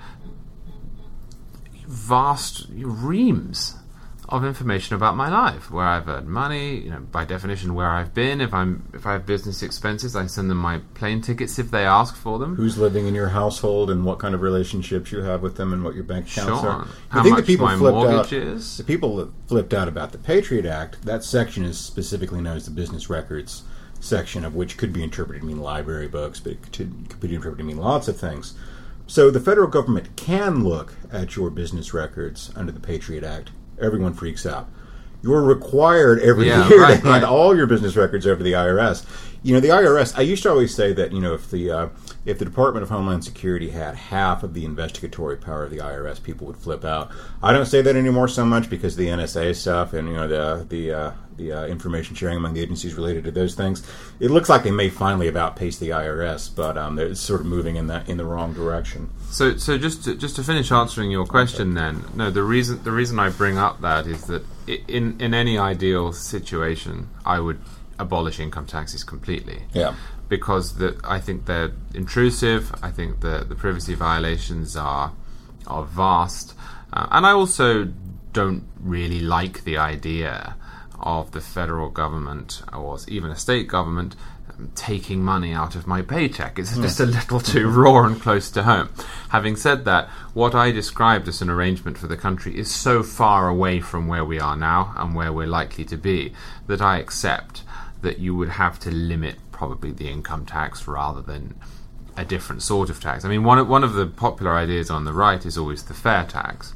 vast 1.87 2.67
reams 2.71 3.75
of 4.31 4.45
information 4.45 4.95
about 4.95 5.15
my 5.15 5.29
life, 5.29 5.69
where 5.69 5.85
I've 5.85 6.07
earned 6.07 6.27
money, 6.27 6.77
you 6.77 6.89
know, 6.89 6.99
by 6.99 7.25
definition 7.25 7.73
where 7.73 7.89
I've 7.89 8.13
been. 8.13 8.39
If 8.39 8.53
I'm 8.53 8.87
if 8.93 9.05
I 9.05 9.13
have 9.13 9.25
business 9.25 9.61
expenses, 9.61 10.15
I 10.15 10.25
send 10.27 10.49
them 10.49 10.57
my 10.57 10.79
plane 10.93 11.21
tickets 11.21 11.59
if 11.59 11.69
they 11.69 11.85
ask 11.85 12.15
for 12.15 12.39
them. 12.39 12.55
Who's 12.55 12.77
living 12.77 13.07
in 13.07 13.13
your 13.13 13.29
household 13.29 13.91
and 13.91 14.05
what 14.05 14.19
kind 14.19 14.33
of 14.33 14.41
relationships 14.41 15.11
you 15.11 15.21
have 15.21 15.41
with 15.41 15.57
them 15.57 15.73
and 15.73 15.83
what 15.83 15.95
your 15.95 16.05
bank 16.05 16.27
accounts 16.27 16.61
sure. 16.61 16.69
are. 16.69 16.87
How 17.09 17.23
think 17.23 17.35
much 17.35 17.45
the 17.45 17.53
people 17.53 17.65
my 17.65 17.75
flipped 17.75 17.95
mortgage 17.95 18.33
out, 18.33 18.33
is. 18.33 18.77
The 18.77 18.83
people 18.83 19.17
that 19.17 19.29
flipped 19.47 19.73
out 19.73 19.87
about 19.87 20.13
the 20.13 20.17
Patriot 20.17 20.65
Act, 20.65 21.03
that 21.03 21.23
section 21.23 21.65
is 21.65 21.77
specifically 21.77 22.41
known 22.41 22.57
as 22.57 22.65
the 22.65 22.71
business 22.71 23.09
records 23.09 23.63
section 23.99 24.43
of 24.43 24.55
which 24.55 24.77
could 24.77 24.91
be 24.91 25.03
interpreted 25.03 25.41
to 25.41 25.47
mean 25.47 25.59
library 25.59 26.07
books, 26.07 26.39
but 26.39 26.53
it 26.53 26.61
could, 26.63 26.73
could 27.09 27.19
be 27.19 27.35
interpreted 27.35 27.59
to 27.59 27.63
mean 27.63 27.77
lots 27.77 28.07
of 28.07 28.17
things. 28.17 28.55
So 29.07 29.29
the 29.29 29.39
federal 29.39 29.67
government 29.67 30.15
can 30.15 30.63
look 30.63 30.95
at 31.11 31.35
your 31.35 31.49
business 31.49 31.93
records 31.93 32.51
under 32.55 32.71
the 32.71 32.79
Patriot 32.79 33.23
Act 33.23 33.51
everyone 33.81 34.13
freaks 34.13 34.45
out. 34.45 34.67
You're 35.23 35.43
required 35.43 36.19
every 36.19 36.47
yeah, 36.47 36.67
year 36.67 36.81
right, 36.81 36.95
to 36.99 37.01
hand 37.01 37.05
right. 37.05 37.23
all 37.23 37.55
your 37.55 37.67
business 37.67 37.95
records 37.95 38.25
over 38.25 38.37
to 38.37 38.43
the 38.43 38.53
IRS. 38.53 39.05
You 39.43 39.55
know, 39.55 39.59
the 39.59 39.69
IRS. 39.69 40.17
I 40.17 40.21
used 40.21 40.43
to 40.43 40.49
always 40.49 40.73
say 40.73 40.93
that 40.93 41.11
you 41.11 41.19
know 41.19 41.33
if 41.33 41.49
the 41.49 41.71
uh, 41.71 41.89
if 42.25 42.37
the 42.37 42.45
Department 42.45 42.83
of 42.83 42.89
Homeland 42.89 43.25
Security 43.25 43.71
had 43.71 43.95
half 43.95 44.43
of 44.43 44.53
the 44.53 44.65
investigatory 44.65 45.37
power 45.37 45.63
of 45.63 45.71
the 45.71 45.77
IRS, 45.77 46.21
people 46.21 46.45
would 46.45 46.57
flip 46.57 46.85
out. 46.85 47.11
I 47.41 47.51
don't 47.51 47.65
say 47.65 47.81
that 47.81 47.95
anymore 47.95 48.27
so 48.27 48.45
much 48.45 48.69
because 48.69 48.95
the 48.95 49.07
NSA 49.07 49.55
stuff 49.55 49.93
and 49.93 50.07
you 50.07 50.13
know 50.13 50.27
the 50.27 50.65
the 50.69 50.91
uh, 50.91 51.11
the 51.37 51.51
uh, 51.51 51.65
information 51.65 52.15
sharing 52.15 52.37
among 52.37 52.53
the 52.53 52.61
agencies 52.61 52.93
related 52.93 53.23
to 53.23 53.31
those 53.31 53.55
things. 53.55 53.81
It 54.19 54.29
looks 54.29 54.47
like 54.47 54.63
they 54.63 54.71
may 54.71 54.89
finally 54.89 55.25
have 55.25 55.35
outpaced 55.35 55.79
the 55.79 55.89
IRS, 55.89 56.55
but 56.55 56.77
um, 56.77 56.95
they're 56.95 57.15
sort 57.15 57.41
of 57.41 57.47
moving 57.47 57.75
in 57.77 57.87
that 57.87 58.07
in 58.07 58.17
the 58.17 58.25
wrong 58.25 58.53
direction. 58.53 59.09
So, 59.31 59.57
so 59.57 59.77
just 59.77 60.03
to, 60.03 60.15
just 60.15 60.35
to 60.35 60.43
finish 60.43 60.71
answering 60.71 61.09
your 61.09 61.25
question, 61.25 61.73
then, 61.73 62.03
no, 62.13 62.29
the 62.29 62.43
reason 62.43 62.83
the 62.83 62.91
reason 62.91 63.17
I 63.17 63.29
bring 63.29 63.57
up 63.57 63.81
that 63.81 64.05
is 64.05 64.25
that 64.25 64.43
in 64.67 65.19
in 65.19 65.33
any 65.33 65.57
ideal 65.57 66.13
situation, 66.13 67.09
I 67.25 67.39
would 67.39 67.59
abolish 68.01 68.39
income 68.39 68.65
taxes 68.65 69.03
completely. 69.03 69.63
Yeah. 69.73 69.95
Because 70.27 70.77
the, 70.77 70.99
I 71.03 71.19
think 71.19 71.45
they're 71.45 71.71
intrusive. 71.93 72.73
I 72.81 72.89
think 72.89 73.21
the 73.21 73.45
the 73.47 73.55
privacy 73.55 73.95
violations 73.95 74.75
are 74.75 75.13
are 75.67 75.83
vast, 75.83 76.53
uh, 76.93 77.07
and 77.11 77.25
I 77.25 77.31
also 77.31 77.91
don't 78.33 78.63
really 78.79 79.19
like 79.19 79.63
the 79.63 79.77
idea 79.77 80.55
of 80.99 81.31
the 81.31 81.41
federal 81.41 81.89
government 81.89 82.61
or 82.73 82.97
even 83.07 83.31
a 83.31 83.35
state 83.35 83.67
government 83.67 84.15
um, 84.49 84.71
taking 84.75 85.23
money 85.23 85.51
out 85.51 85.75
of 85.75 85.87
my 85.87 86.01
paycheck. 86.01 86.59
It's 86.59 86.77
just 86.77 86.99
a 86.99 87.05
little 87.05 87.39
too 87.53 87.67
raw 87.67 88.05
and 88.05 88.21
close 88.21 88.51
to 88.51 88.63
home. 88.63 88.89
Having 89.29 89.55
said 89.57 89.85
that, 89.85 90.07
what 90.33 90.53
I 90.53 90.71
described 90.71 91.27
as 91.27 91.41
an 91.41 91.49
arrangement 91.49 91.97
for 91.97 92.07
the 92.07 92.17
country 92.17 92.57
is 92.57 92.73
so 92.73 93.03
far 93.03 93.49
away 93.49 93.79
from 93.79 94.07
where 94.07 94.25
we 94.25 94.39
are 94.39 94.55
now 94.55 94.93
and 94.97 95.15
where 95.15 95.33
we're 95.33 95.47
likely 95.47 95.85
to 95.85 95.97
be 95.97 96.33
that 96.67 96.81
I 96.81 96.99
accept 96.99 97.63
that 98.01 98.19
you 98.19 98.35
would 98.35 98.49
have 98.49 98.79
to 98.79 98.91
limit 98.91 99.35
probably 99.51 99.91
the 99.91 100.09
income 100.09 100.45
tax 100.45 100.87
rather 100.87 101.21
than 101.21 101.55
a 102.17 102.25
different 102.25 102.61
sort 102.61 102.89
of 102.89 102.99
tax. 102.99 103.23
I 103.23 103.29
mean, 103.29 103.43
one 103.43 103.57
of, 103.57 103.67
one 103.67 103.83
of 103.83 103.93
the 103.93 104.05
popular 104.05 104.53
ideas 104.53 104.89
on 104.89 105.05
the 105.05 105.13
right 105.13 105.45
is 105.45 105.57
always 105.57 105.83
the 105.83 105.93
fair 105.93 106.25
tax. 106.25 106.73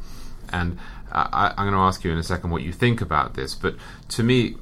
And 0.49 0.77
I, 1.11 1.53
am 1.57 1.65
going 1.65 1.73
to 1.73 1.79
ask 1.79 2.03
you 2.03 2.11
in 2.11 2.17
a 2.17 2.23
second 2.23 2.51
what 2.51 2.61
you 2.61 2.71
think 2.71 3.01
about 3.01 3.33
this, 3.35 3.55
but 3.55 3.75
to 4.09 4.23
me, 4.23 4.55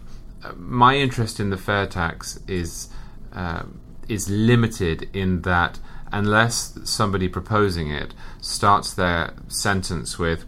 uh, 0.44 0.54
my 0.56 0.96
interest 0.96 1.40
in 1.40 1.50
the 1.50 1.58
fair 1.58 1.88
tax 1.88 2.40
is 2.48 2.90
uh, 3.34 3.64
is 4.08 4.30
limited 4.30 5.10
in 5.14 5.42
that 5.42 5.80
unless 6.12 6.78
somebody 6.84 7.28
proposing 7.28 7.90
it 7.90 8.14
starts 8.42 8.94
their 8.94 9.34
sentence 9.48 10.20
with, 10.20 10.46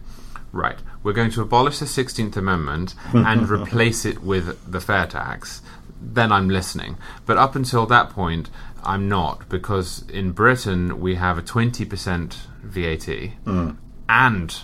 right, 0.52 0.78
we're 1.02 1.12
going 1.12 1.30
to 1.32 1.42
abolish 1.42 1.78
the 1.78 1.86
16th 1.86 2.36
Amendment 2.36 2.94
and 3.12 3.48
replace 3.48 4.04
it 4.04 4.22
with 4.22 4.70
the 4.70 4.80
fair 4.80 5.06
tax, 5.06 5.62
then 6.00 6.32
I'm 6.32 6.48
listening. 6.48 6.96
But 7.24 7.36
up 7.36 7.56
until 7.56 7.86
that 7.86 8.10
point, 8.10 8.50
I'm 8.82 9.08
not, 9.08 9.48
because 9.48 10.08
in 10.08 10.32
Britain 10.32 11.00
we 11.00 11.16
have 11.16 11.38
a 11.38 11.42
20% 11.42 12.34
VAT 12.62 13.06
mm. 13.44 13.76
and 14.08 14.56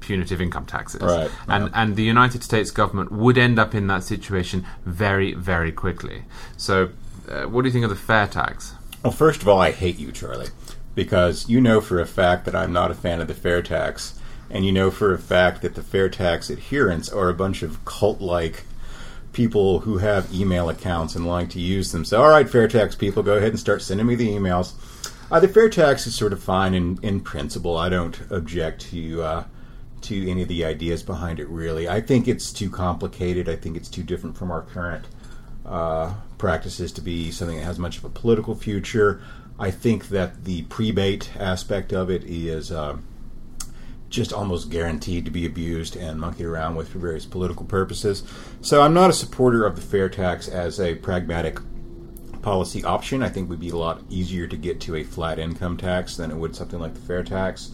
punitive 0.00 0.40
income 0.40 0.64
taxes. 0.64 1.02
Right. 1.02 1.30
And 1.46 1.70
and 1.74 1.96
the 1.96 2.02
United 2.02 2.42
States 2.42 2.70
government 2.70 3.12
would 3.12 3.36
end 3.36 3.58
up 3.58 3.74
in 3.74 3.86
that 3.88 4.02
situation 4.02 4.66
very 4.84 5.34
very 5.34 5.70
quickly. 5.70 6.24
So, 6.56 6.90
uh, 7.28 7.44
what 7.44 7.62
do 7.62 7.68
you 7.68 7.72
think 7.72 7.84
of 7.84 7.90
the 7.90 7.96
fair 7.96 8.26
tax? 8.26 8.74
Well, 9.02 9.12
first 9.12 9.42
of 9.42 9.48
all, 9.48 9.60
I 9.60 9.70
hate 9.70 9.98
you, 9.98 10.10
Charlie, 10.10 10.48
because 10.94 11.48
you 11.48 11.60
know 11.60 11.80
for 11.80 12.00
a 12.00 12.06
fact 12.06 12.46
that 12.46 12.56
I'm 12.56 12.72
not 12.72 12.90
a 12.90 12.94
fan 12.94 13.20
of 13.20 13.28
the 13.28 13.34
fair 13.34 13.62
tax, 13.62 14.18
and 14.50 14.64
you 14.64 14.72
know 14.72 14.90
for 14.90 15.12
a 15.12 15.18
fact 15.18 15.62
that 15.62 15.74
the 15.74 15.82
fair 15.82 16.08
tax 16.08 16.50
adherents 16.50 17.08
are 17.08 17.28
a 17.28 17.34
bunch 17.34 17.62
of 17.62 17.84
cult-like 17.84 18.64
people 19.32 19.80
who 19.80 19.98
have 19.98 20.32
email 20.32 20.68
accounts 20.68 21.14
and 21.14 21.26
like 21.26 21.50
to 21.50 21.60
use 21.60 21.92
them. 21.92 22.04
So, 22.04 22.22
all 22.22 22.30
right, 22.30 22.46
Fairtax 22.46 22.98
people, 22.98 23.22
go 23.22 23.36
ahead 23.36 23.50
and 23.50 23.58
start 23.58 23.82
sending 23.82 24.06
me 24.06 24.14
the 24.14 24.28
emails. 24.28 24.74
Uh, 25.30 25.40
the 25.40 25.48
Fairtax 25.48 26.06
is 26.06 26.14
sort 26.14 26.32
of 26.32 26.42
fine 26.42 26.74
in, 26.74 26.98
in 27.02 27.20
principle. 27.20 27.76
I 27.76 27.88
don't 27.88 28.18
object 28.30 28.90
to 28.90 29.22
uh, 29.22 29.44
to 30.00 30.30
any 30.30 30.42
of 30.42 30.48
the 30.48 30.64
ideas 30.64 31.02
behind 31.02 31.40
it. 31.40 31.48
Really, 31.48 31.88
I 31.88 32.00
think 32.00 32.28
it's 32.28 32.52
too 32.52 32.70
complicated. 32.70 33.48
I 33.48 33.56
think 33.56 33.76
it's 33.76 33.88
too 33.88 34.02
different 34.02 34.36
from 34.36 34.50
our 34.50 34.62
current 34.62 35.04
uh, 35.66 36.14
practices 36.38 36.92
to 36.92 37.00
be 37.00 37.30
something 37.30 37.58
that 37.58 37.64
has 37.64 37.78
much 37.78 37.98
of 37.98 38.04
a 38.04 38.08
political 38.08 38.54
future. 38.54 39.20
I 39.58 39.70
think 39.70 40.08
that 40.08 40.44
the 40.44 40.62
prebate 40.62 41.30
aspect 41.36 41.92
of 41.92 42.10
it 42.10 42.24
is 42.24 42.70
uh, 42.70 42.96
just 44.08 44.32
almost 44.32 44.70
guaranteed 44.70 45.24
to 45.24 45.30
be 45.30 45.46
abused 45.46 45.96
and 45.96 46.20
monkeyed 46.20 46.46
around 46.46 46.76
with 46.76 46.88
for 46.88 46.98
various 46.98 47.26
political 47.26 47.66
purposes. 47.66 48.22
So 48.60 48.82
I'm 48.82 48.94
not 48.94 49.10
a 49.10 49.14
supporter 49.14 49.66
of 49.66 49.76
the 49.76 49.82
fair 49.82 50.08
tax 50.08 50.48
as 50.48 50.80
a 50.80 50.94
pragmatic 50.94 51.58
policy 52.42 52.84
option. 52.84 53.22
I 53.22 53.28
think 53.28 53.50
would 53.50 53.60
be 53.60 53.70
a 53.70 53.76
lot 53.76 54.02
easier 54.08 54.46
to 54.46 54.56
get 54.56 54.80
to 54.82 54.96
a 54.96 55.04
flat 55.04 55.38
income 55.38 55.76
tax 55.76 56.16
than 56.16 56.30
it 56.30 56.36
would 56.36 56.56
something 56.56 56.80
like 56.80 56.94
the 56.94 57.00
fair 57.00 57.22
tax. 57.22 57.72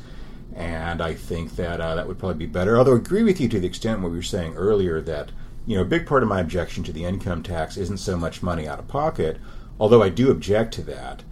And 0.54 1.00
I 1.00 1.14
think 1.14 1.56
that 1.56 1.80
uh, 1.80 1.94
that 1.94 2.06
would 2.06 2.18
probably 2.18 2.46
be 2.46 2.52
better. 2.52 2.76
Although 2.76 2.94
I 2.94 2.98
agree 2.98 3.22
with 3.22 3.40
you 3.40 3.48
to 3.48 3.60
the 3.60 3.66
extent 3.66 4.00
what 4.00 4.10
we 4.10 4.18
were 4.18 4.22
saying 4.22 4.54
earlier 4.54 5.00
that 5.02 5.30
you 5.66 5.76
know 5.76 5.82
a 5.82 5.86
big 5.86 6.06
part 6.06 6.22
of 6.22 6.28
my 6.28 6.40
objection 6.40 6.84
to 6.84 6.92
the 6.92 7.04
income 7.04 7.42
tax 7.42 7.76
isn't 7.76 7.98
so 7.98 8.16
much 8.16 8.42
money 8.42 8.68
out 8.68 8.78
of 8.78 8.88
pocket, 8.88 9.38
although 9.78 10.02
I 10.02 10.08
do 10.08 10.30
object 10.30 10.74
to 10.74 10.82
that. 10.82 11.22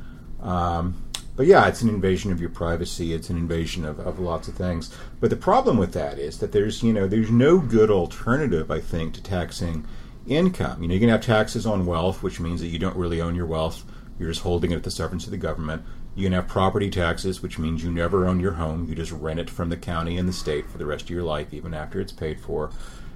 Um, 0.40 1.02
but 1.34 1.46
yeah, 1.46 1.66
it's 1.66 1.82
an 1.82 1.88
invasion 1.88 2.30
of 2.30 2.40
your 2.40 2.50
privacy. 2.50 3.14
It's 3.14 3.30
an 3.30 3.38
invasion 3.38 3.84
of, 3.84 3.98
of 3.98 4.18
lots 4.18 4.48
of 4.48 4.54
things. 4.54 4.94
But 5.18 5.30
the 5.30 5.36
problem 5.36 5.78
with 5.78 5.92
that 5.94 6.18
is 6.18 6.38
that 6.38 6.52
there's 6.52 6.82
you 6.82 6.92
know 6.92 7.06
there's 7.06 7.30
no 7.30 7.58
good 7.58 7.90
alternative 7.90 8.70
I 8.70 8.80
think 8.80 9.14
to 9.14 9.22
taxing 9.22 9.86
income. 10.26 10.82
You 10.82 10.88
know, 10.88 10.94
you 10.94 11.00
can 11.00 11.08
have 11.08 11.22
taxes 11.22 11.66
on 11.66 11.86
wealth, 11.86 12.22
which 12.22 12.40
means 12.40 12.60
that 12.60 12.68
you 12.68 12.78
don't 12.78 12.96
really 12.96 13.20
own 13.20 13.34
your 13.34 13.46
wealth; 13.46 13.84
you're 14.18 14.30
just 14.30 14.42
holding 14.42 14.72
it 14.72 14.76
at 14.76 14.82
the 14.82 14.90
sufferance 14.90 15.24
of 15.24 15.30
the 15.30 15.38
government. 15.38 15.82
You 16.14 16.24
can 16.24 16.34
have 16.34 16.48
property 16.48 16.90
taxes, 16.90 17.42
which 17.42 17.58
means 17.58 17.82
you 17.82 17.90
never 17.90 18.26
own 18.26 18.38
your 18.38 18.52
home; 18.52 18.86
you 18.86 18.94
just 18.94 19.12
rent 19.12 19.40
it 19.40 19.48
from 19.48 19.70
the 19.70 19.76
county 19.78 20.18
and 20.18 20.28
the 20.28 20.34
state 20.34 20.68
for 20.68 20.76
the 20.76 20.86
rest 20.86 21.04
of 21.04 21.10
your 21.10 21.22
life, 21.22 21.54
even 21.54 21.72
after 21.72 22.00
it's 22.00 22.12
paid 22.12 22.40
for. 22.40 22.70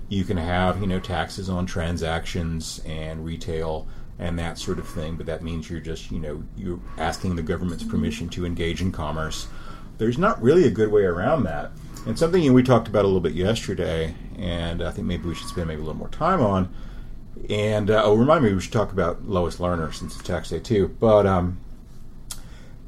You 0.08 0.24
can 0.24 0.36
have, 0.36 0.80
you 0.80 0.86
know, 0.86 1.00
taxes 1.00 1.50
on 1.50 1.66
transactions 1.66 2.80
and 2.86 3.24
retail 3.24 3.88
and 4.18 4.38
that 4.38 4.58
sort 4.58 4.78
of 4.78 4.88
thing, 4.88 5.16
but 5.16 5.26
that 5.26 5.42
means 5.42 5.68
you're 5.68 5.80
just, 5.80 6.10
you 6.10 6.18
know, 6.18 6.42
you're 6.56 6.80
asking 6.98 7.36
the 7.36 7.42
government's 7.42 7.84
permission 7.84 8.28
to 8.30 8.46
engage 8.46 8.80
in 8.80 8.92
commerce. 8.92 9.46
There's 9.98 10.18
not 10.18 10.40
really 10.42 10.66
a 10.66 10.70
good 10.70 10.90
way 10.90 11.02
around 11.02 11.44
that. 11.44 11.70
And 12.06 12.18
something 12.18 12.42
you 12.42 12.50
know, 12.50 12.54
we 12.54 12.62
talked 12.62 12.88
about 12.88 13.04
a 13.04 13.08
little 13.08 13.20
bit 13.20 13.32
yesterday, 13.32 14.14
and 14.38 14.82
I 14.82 14.90
think 14.90 15.06
maybe 15.06 15.26
we 15.28 15.34
should 15.34 15.48
spend 15.48 15.68
maybe 15.68 15.80
a 15.80 15.84
little 15.84 15.98
more 15.98 16.08
time 16.08 16.40
on. 16.40 16.72
And 17.50 17.90
uh, 17.90 18.02
oh, 18.04 18.14
remind 18.14 18.44
me, 18.44 18.54
we 18.54 18.60
should 18.60 18.72
talk 18.72 18.92
about 18.92 19.28
Lois 19.28 19.56
Lerner 19.56 19.92
since 19.92 20.14
it's 20.14 20.22
tax 20.22 20.50
day 20.50 20.60
too. 20.60 20.96
But 21.00 21.26
um, 21.26 21.60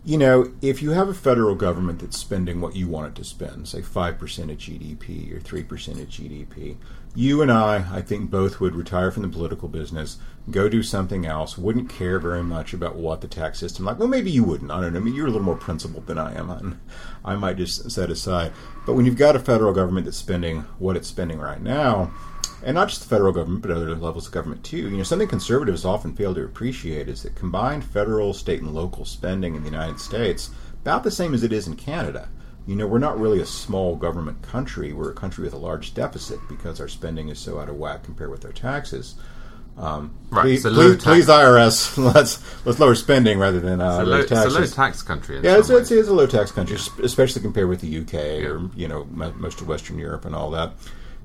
you 0.09 0.17
know, 0.17 0.50
if 0.62 0.81
you 0.81 0.93
have 0.93 1.11
a 1.11 1.12
federal 1.12 1.55
government 1.55 1.99
that's 1.99 2.17
spending 2.17 2.62
what 2.62 2.75
you 2.75 2.88
want 2.88 3.09
it 3.09 3.15
to 3.17 3.23
spend, 3.23 3.69
say 3.69 3.83
5% 3.83 4.12
of 4.50 4.57
GDP 4.57 5.31
or 5.37 5.38
3% 5.38 6.00
of 6.00 6.09
GDP, 6.09 6.79
you 7.15 7.43
and 7.43 7.53
I, 7.53 7.85
I 7.93 8.00
think 8.00 8.31
both 8.31 8.59
would 8.59 8.75
retire 8.75 9.11
from 9.11 9.25
the 9.25 9.29
political 9.29 9.69
business, 9.69 10.17
go 10.50 10.67
do 10.67 10.83
something 10.83 11.27
else, 11.27 11.59
wouldn't 11.59 11.91
care 11.91 12.19
very 12.19 12.43
much 12.43 12.73
about 12.73 12.97
what 12.97 13.21
the 13.21 13.29
tax 13.29 13.59
system 13.59 13.85
like. 13.85 13.99
Well, 13.99 14.09
maybe 14.09 14.31
you 14.31 14.45
wouldn't. 14.45 14.71
I 14.71 14.81
don't 14.81 14.95
know. 14.95 14.99
I 14.99 15.03
mean, 15.03 15.15
you're 15.15 15.27
a 15.27 15.31
little 15.31 15.45
more 15.45 15.57
principled 15.59 16.07
than 16.07 16.17
I 16.17 16.35
am. 16.38 16.81
I 17.27 17.37
might 17.37 17.59
just 17.59 17.91
set 17.91 18.09
aside. 18.09 18.53
But 18.87 18.95
when 18.95 19.05
you've 19.05 19.19
got 19.19 19.37
a 19.37 19.41
federal 19.41 19.75
government 19.75 20.07
that's 20.07 20.17
spending 20.17 20.61
what 20.79 20.97
it's 20.97 21.09
spending 21.09 21.38
right 21.38 21.61
now, 21.61 22.15
and 22.62 22.75
not 22.75 22.88
just 22.88 23.03
the 23.03 23.09
federal 23.09 23.33
government, 23.33 23.62
but 23.62 23.71
other 23.71 23.95
levels 23.95 24.27
of 24.27 24.33
government 24.33 24.65
too. 24.65 24.88
You 24.88 24.97
know, 24.97 25.03
something 25.03 25.29
conservatives 25.29 25.85
often 25.85 26.15
fail 26.15 26.35
to 26.35 26.45
appreciate 26.45 27.09
is 27.09 27.23
that 27.23 27.35
combined 27.35 27.85
federal, 27.85 28.33
state, 28.35 28.61
and 28.61 28.75
local 28.75 29.05
spending 29.05 29.55
in 29.55 29.62
the 29.62 29.71
United 29.71 30.00
States 30.00 30.50
about 30.83 31.05
the 31.05 31.11
same 31.11 31.35
as 31.35 31.43
it 31.43 31.53
is 31.53 31.67
in 31.67 31.77
Canada. 31.77 32.29
You 32.67 32.77
know, 32.77 32.87
we're 32.87 32.99
not 32.99 33.19
really 33.19 33.41
a 33.41 33.47
small 33.47 33.97
government 33.97 34.43
country. 34.43 34.93
We're 34.93 35.11
a 35.11 35.15
country 35.15 35.43
with 35.45 35.55
a 35.55 35.59
large 35.59 35.95
deficit 35.95 36.38
because 36.49 36.81
our 36.81 36.88
spending 36.88 37.29
is 37.31 37.38
so 37.38 37.59
out 37.59 37.69
of 37.69 37.77
whack 37.77 38.03
compared 38.03 38.31
with 38.31 38.45
our 38.45 38.53
taxes. 38.53 39.15
Um, 39.79 40.15
Right, 40.31 40.43
Please, 40.43 40.62
so 40.65 40.75
please, 40.75 41.03
please, 41.03 41.27
IRS, 41.29 41.97
let's 42.15 42.43
let's 42.67 42.79
lower 42.81 42.95
spending 42.95 43.38
rather 43.38 43.61
than 43.61 43.81
uh, 43.81 44.03
low, 44.05 44.17
raise 44.19 44.31
it's 44.31 44.33
a 44.33 44.49
low 44.50 44.67
tax 44.67 45.03
country. 45.03 45.41
Yeah, 45.43 45.57
it's, 45.59 45.71
it's, 45.71 45.91
it's 45.91 46.09
a 46.09 46.12
low 46.12 46.27
tax 46.27 46.50
country, 46.50 46.77
sp- 46.83 47.00
especially 47.05 47.41
compared 47.43 47.69
with 47.69 47.81
the 47.81 47.99
UK 48.00 48.45
or 48.45 48.69
you 48.75 48.88
know 48.88 49.05
mo- 49.12 49.33
most 49.37 49.61
of 49.61 49.69
Western 49.69 49.99
Europe 49.99 50.25
and 50.25 50.35
all 50.35 50.50
that. 50.50 50.73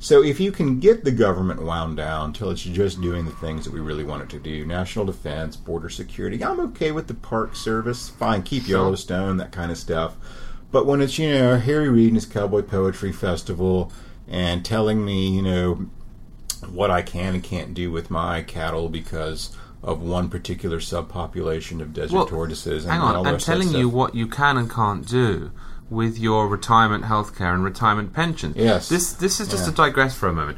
So 0.04 0.22
if 0.22 0.38
you 0.38 0.52
can 0.52 0.82
get 0.82 1.06
the 1.06 1.14
government 1.14 1.62
wound 1.62 1.96
down 1.96 2.34
till 2.34 2.52
it's 2.52 2.62
just 2.62 3.00
doing 3.00 3.24
the 3.24 3.32
things 3.32 3.64
that 3.64 3.74
we 3.74 3.80
really 3.80 4.04
want 4.04 4.22
it 4.22 4.30
to 4.32 4.40
do, 4.40 4.66
national 4.66 5.06
defense, 5.06 5.56
border 5.56 5.88
security, 5.88 6.44
I'm 6.44 6.60
okay 6.60 6.92
with 6.92 7.08
the 7.08 7.14
park 7.14 7.56
service. 7.56 8.10
Fine, 8.10 8.44
keep 8.44 8.68
Yellowstone, 8.68 9.38
that 9.38 9.54
kind 9.54 9.72
of 9.72 9.78
stuff. 9.78 10.18
But 10.74 10.86
when 10.86 11.00
it's 11.00 11.18
you 11.18 11.30
know 11.30 11.58
Harry 11.58 11.88
Reid 11.88 12.08
and 12.08 12.16
his 12.18 12.26
Cowboy 12.26 12.64
Poetry 12.64 13.14
Festival 13.14 13.94
and 14.28 14.66
telling 14.66 15.06
me 15.06 15.30
you 15.30 15.42
know 15.42 15.86
what 16.70 16.92
I 16.92 17.02
can 17.02 17.36
and 17.36 17.44
can't 17.44 17.74
do 17.74 17.90
with 17.90 18.12
my 18.12 18.42
cattle 18.42 18.90
because 18.90 19.56
of 19.82 20.02
one 20.02 20.30
particular 20.30 20.80
subpopulation 20.80 21.82
of 21.82 21.94
desert 21.94 22.14
Well, 22.14 22.26
tortoises. 22.26 22.84
And 22.84 22.92
Hang 22.92 23.02
on, 23.02 23.26
I'm 23.26 23.38
telling 23.38 23.70
you 23.70 23.88
what 23.88 24.16
you 24.16 24.28
can 24.28 24.58
and 24.58 24.70
can't 24.70 25.08
do 25.08 25.54
with 25.90 26.18
your 26.18 26.48
retirement 26.48 27.04
healthcare 27.06 27.54
and 27.54 27.64
retirement 27.64 28.14
pension. 28.14 28.54
Yes. 28.56 28.90
This 28.90 29.14
this 29.14 29.40
is 29.40 29.48
just 29.48 29.64
Yeah. 29.66 29.70
to 29.72 29.76
digress 29.76 30.16
for 30.16 30.28
a 30.30 30.34
moment. 30.34 30.58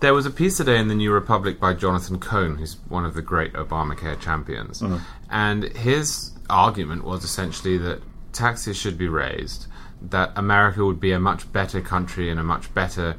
There 0.00 0.12
was 0.14 0.26
a 0.26 0.30
piece 0.30 0.56
today 0.58 0.78
in 0.78 0.88
the 0.88 0.94
New 0.94 1.12
Republic 1.12 1.58
by 1.58 1.72
Jonathan 1.74 2.18
Cohn, 2.18 2.56
who's 2.56 2.76
one 2.88 3.04
of 3.04 3.14
the 3.14 3.22
great 3.22 3.54
Obamacare 3.54 4.18
champions, 4.20 4.80
Mm-hmm. 4.82 4.96
and 5.30 5.64
his 5.64 6.32
argument 6.50 7.04
was 7.04 7.24
essentially 7.24 7.78
that 7.78 8.02
taxes 8.32 8.76
should 8.76 8.98
be 8.98 9.08
raised, 9.08 9.66
that 10.02 10.32
America 10.36 10.84
would 10.84 11.00
be 11.00 11.12
a 11.12 11.18
much 11.20 11.50
better 11.52 11.80
country 11.80 12.30
and 12.30 12.38
a 12.38 12.44
much 12.44 12.72
better 12.74 13.16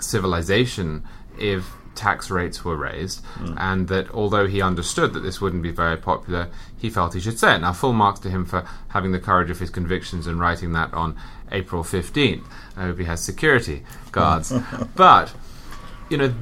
civilization 0.00 1.02
if 1.38 1.64
tax 1.98 2.30
rates 2.30 2.64
were 2.64 2.76
raised, 2.76 3.24
hmm. 3.24 3.54
and 3.58 3.88
that 3.88 4.08
although 4.12 4.46
he 4.46 4.62
understood 4.62 5.12
that 5.12 5.20
this 5.20 5.40
wouldn't 5.40 5.62
be 5.62 5.72
very 5.72 5.96
popular, 5.96 6.48
he 6.76 6.88
felt 6.88 7.14
he 7.14 7.20
should 7.20 7.38
say 7.38 7.56
it. 7.56 7.58
Now, 7.58 7.72
full 7.72 7.92
marks 7.92 8.20
to 8.20 8.30
him 8.30 8.44
for 8.44 8.66
having 8.88 9.10
the 9.12 9.18
courage 9.18 9.50
of 9.50 9.58
his 9.58 9.68
convictions 9.68 10.26
and 10.26 10.38
writing 10.38 10.72
that 10.72 10.94
on 10.94 11.16
April 11.50 11.82
15th. 11.82 12.44
I 12.76 12.82
hope 12.82 12.98
he 12.98 13.04
has 13.04 13.20
security 13.20 13.82
guards. 14.12 14.52
but, 14.94 15.34
you 16.08 16.16
know, 16.16 16.32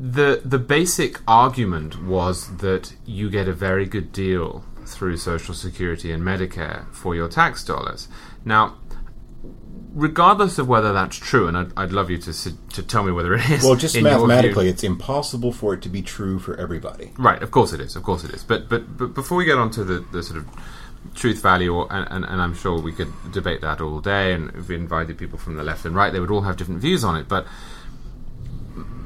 the 0.00 0.40
the 0.44 0.58
basic 0.58 1.20
argument 1.26 2.02
was 2.02 2.56
that 2.58 2.94
you 3.04 3.28
get 3.28 3.48
a 3.48 3.52
very 3.52 3.86
good 3.86 4.12
deal 4.12 4.64
through 4.86 5.16
Social 5.16 5.54
Security 5.54 6.12
and 6.12 6.22
Medicare 6.22 6.92
for 6.94 7.14
your 7.14 7.28
tax 7.28 7.64
dollars. 7.64 8.08
Now, 8.44 8.76
regardless 9.94 10.58
of 10.58 10.68
whether 10.68 10.92
that's 10.92 11.16
true, 11.16 11.48
and 11.48 11.56
I'd, 11.56 11.72
I'd 11.76 11.92
love 11.92 12.10
you 12.10 12.18
to 12.18 12.68
to 12.68 12.82
tell 12.82 13.02
me 13.02 13.12
whether 13.12 13.34
it 13.34 13.48
is. 13.50 13.64
Well, 13.64 13.76
just 13.76 14.00
mathematically, 14.00 14.68
it's 14.68 14.84
impossible 14.84 15.52
for 15.52 15.74
it 15.74 15.82
to 15.82 15.88
be 15.88 16.02
true 16.02 16.38
for 16.38 16.56
everybody. 16.56 17.12
Right, 17.18 17.42
of 17.42 17.50
course 17.50 17.72
it 17.72 17.80
is. 17.80 17.96
Of 17.96 18.02
course 18.02 18.24
it 18.24 18.30
is. 18.32 18.42
But 18.42 18.68
but, 18.68 18.96
but 18.96 19.14
before 19.14 19.38
we 19.38 19.44
get 19.44 19.58
on 19.58 19.70
to 19.72 19.84
the, 19.84 20.04
the 20.12 20.22
sort 20.22 20.38
of 20.38 20.46
truth 21.14 21.40
value, 21.42 21.74
or, 21.74 21.92
and, 21.92 22.06
and, 22.10 22.24
and 22.24 22.40
I'm 22.40 22.54
sure 22.54 22.80
we 22.80 22.92
could 22.92 23.12
debate 23.32 23.62
that 23.62 23.80
all 23.80 24.00
day, 24.00 24.32
and 24.32 24.50
if 24.54 24.68
we 24.68 24.74
invited 24.74 25.18
people 25.18 25.38
from 25.38 25.56
the 25.56 25.64
left 25.64 25.84
and 25.84 25.94
right, 25.94 26.12
they 26.12 26.20
would 26.20 26.30
all 26.30 26.42
have 26.42 26.56
different 26.56 26.80
views 26.80 27.04
on 27.04 27.16
it. 27.16 27.28
But 27.28 27.46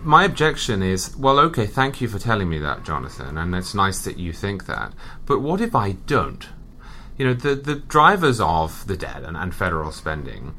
my 0.03 0.25
objection 0.25 0.83
is, 0.83 1.17
well, 1.17 1.39
okay, 1.39 1.67
thank 1.67 2.01
you 2.01 2.09
for 2.09 2.19
telling 2.19 2.49
me 2.49 2.59
that, 2.59 2.85
Jonathan, 2.85 3.39
and 3.39 3.55
it's 3.55 3.75
nice 3.75 4.05
that 4.05 4.19
you 4.19 4.33
think 4.33 4.67
that. 4.67 4.93
But 5.25 5.41
what 5.41 5.61
if 5.61 5.75
I 5.75 5.93
don't? 5.93 6.47
You 7.17 7.27
know, 7.27 7.35
the, 7.35 7.55
the 7.55 7.77
drivers 7.77 8.41
of 8.41 8.87
the 8.87 8.97
debt 8.97 9.23
and, 9.23 9.37
and 9.37 9.55
federal 9.55 9.93
spending 9.93 10.55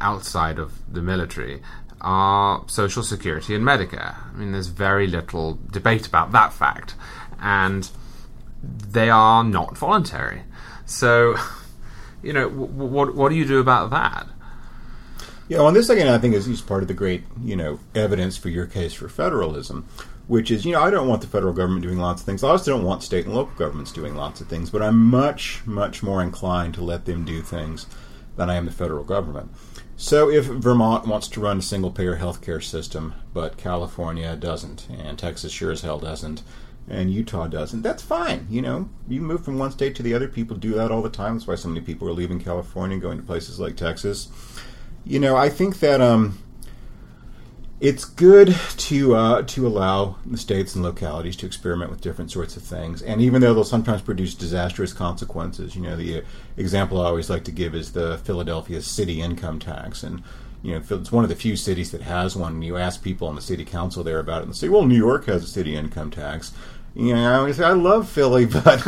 outside 0.00 0.58
of 0.58 0.72
the 0.92 1.02
military 1.02 1.60
are 2.00 2.64
Social 2.66 3.02
Security 3.02 3.54
and 3.54 3.64
Medicare. 3.64 4.16
I 4.32 4.36
mean, 4.36 4.52
there's 4.52 4.68
very 4.68 5.06
little 5.06 5.58
debate 5.72 6.06
about 6.06 6.32
that 6.32 6.52
fact. 6.52 6.94
And 7.40 7.90
they 8.62 9.10
are 9.10 9.42
not 9.42 9.76
voluntary. 9.76 10.42
So, 10.84 11.36
you 12.22 12.32
know, 12.32 12.48
w- 12.48 12.68
w- 12.68 12.90
what, 12.90 13.14
what 13.14 13.30
do 13.30 13.36
you 13.36 13.46
do 13.46 13.58
about 13.58 13.90
that? 13.90 14.26
Yeah, 15.48 15.58
well, 15.58 15.72
this 15.72 15.88
again, 15.88 16.08
I 16.08 16.18
think 16.18 16.34
is, 16.34 16.46
is 16.46 16.60
part 16.60 16.82
of 16.82 16.88
the 16.88 16.94
great, 16.94 17.24
you 17.42 17.56
know, 17.56 17.78
evidence 17.94 18.36
for 18.36 18.48
your 18.48 18.66
case 18.66 18.94
for 18.94 19.08
federalism, 19.08 19.86
which 20.26 20.50
is, 20.50 20.64
you 20.64 20.72
know, 20.72 20.82
I 20.82 20.90
don't 20.90 21.06
want 21.06 21.20
the 21.20 21.26
federal 21.26 21.52
government 21.52 21.82
doing 21.82 21.98
lots 21.98 22.22
of 22.22 22.26
things. 22.26 22.42
I 22.42 22.48
also 22.48 22.70
don't 22.70 22.84
want 22.84 23.02
state 23.02 23.26
and 23.26 23.34
local 23.34 23.54
governments 23.56 23.92
doing 23.92 24.14
lots 24.14 24.40
of 24.40 24.48
things, 24.48 24.70
but 24.70 24.80
I'm 24.82 25.02
much, 25.04 25.62
much 25.66 26.02
more 26.02 26.22
inclined 26.22 26.74
to 26.74 26.82
let 26.82 27.04
them 27.04 27.24
do 27.24 27.42
things 27.42 27.86
than 28.36 28.50
I 28.50 28.54
am 28.54 28.66
the 28.66 28.72
federal 28.72 29.04
government. 29.04 29.50
So 29.96 30.28
if 30.28 30.46
Vermont 30.46 31.06
wants 31.06 31.28
to 31.28 31.40
run 31.40 31.58
a 31.58 31.62
single 31.62 31.90
payer 31.90 32.16
healthcare 32.16 32.62
system, 32.62 33.14
but 33.32 33.56
California 33.56 34.34
doesn't, 34.36 34.88
and 34.90 35.18
Texas 35.18 35.52
sure 35.52 35.70
as 35.70 35.82
hell 35.82 35.98
doesn't, 35.98 36.42
and 36.88 37.12
Utah 37.12 37.46
doesn't, 37.46 37.82
that's 37.82 38.02
fine. 38.02 38.46
You 38.50 38.60
know, 38.60 38.88
you 39.08 39.20
move 39.20 39.44
from 39.44 39.58
one 39.58 39.70
state 39.70 39.94
to 39.96 40.02
the 40.02 40.12
other. 40.12 40.28
People 40.28 40.56
do 40.56 40.74
that 40.74 40.90
all 40.90 41.00
the 41.00 41.08
time. 41.08 41.34
That's 41.34 41.46
why 41.46 41.54
so 41.54 41.68
many 41.68 41.80
people 41.80 42.08
are 42.08 42.12
leaving 42.12 42.40
California 42.40 42.94
and 42.94 43.02
going 43.02 43.18
to 43.18 43.24
places 43.24 43.60
like 43.60 43.76
Texas. 43.76 44.28
You 45.04 45.20
know, 45.20 45.36
I 45.36 45.48
think 45.48 45.78
that 45.78 46.00
um, 46.00 46.38
it's 47.80 48.04
good 48.04 48.54
to 48.76 49.14
uh, 49.14 49.42
to 49.42 49.66
allow 49.66 50.16
the 50.24 50.38
states 50.38 50.74
and 50.74 50.84
localities 50.84 51.36
to 51.36 51.46
experiment 51.46 51.90
with 51.90 52.00
different 52.00 52.30
sorts 52.30 52.56
of 52.56 52.62
things, 52.62 53.02
and 53.02 53.20
even 53.20 53.40
though 53.40 53.52
they'll 53.52 53.64
sometimes 53.64 54.02
produce 54.02 54.34
disastrous 54.34 54.92
consequences, 54.92 55.74
you 55.74 55.82
know, 55.82 55.96
the 55.96 56.22
example 56.56 57.00
I 57.00 57.06
always 57.06 57.28
like 57.28 57.44
to 57.44 57.52
give 57.52 57.74
is 57.74 57.92
the 57.92 58.18
Philadelphia 58.18 58.80
city 58.80 59.20
income 59.20 59.58
tax, 59.58 60.02
and 60.02 60.22
you 60.62 60.72
know, 60.72 60.82
it's 60.88 61.12
one 61.12 61.24
of 61.24 61.30
the 61.30 61.36
few 61.36 61.56
cities 61.56 61.90
that 61.90 62.00
has 62.02 62.36
one. 62.36 62.54
And 62.54 62.64
you 62.64 62.76
ask 62.76 63.02
people 63.02 63.28
on 63.28 63.34
the 63.34 63.42
city 63.42 63.64
council 63.64 64.02
there 64.02 64.18
about 64.18 64.38
it, 64.38 64.44
and 64.44 64.52
they 64.52 64.56
say, 64.56 64.68
"Well, 64.68 64.84
New 64.84 64.96
York 64.96 65.26
has 65.26 65.44
a 65.44 65.48
city 65.48 65.76
income 65.76 66.10
tax." 66.10 66.52
You 66.94 67.14
know, 67.14 67.44
I 67.44 67.52
say, 67.52 67.64
"I 67.64 67.72
love 67.72 68.08
Philly, 68.08 68.44
but." 68.64 68.86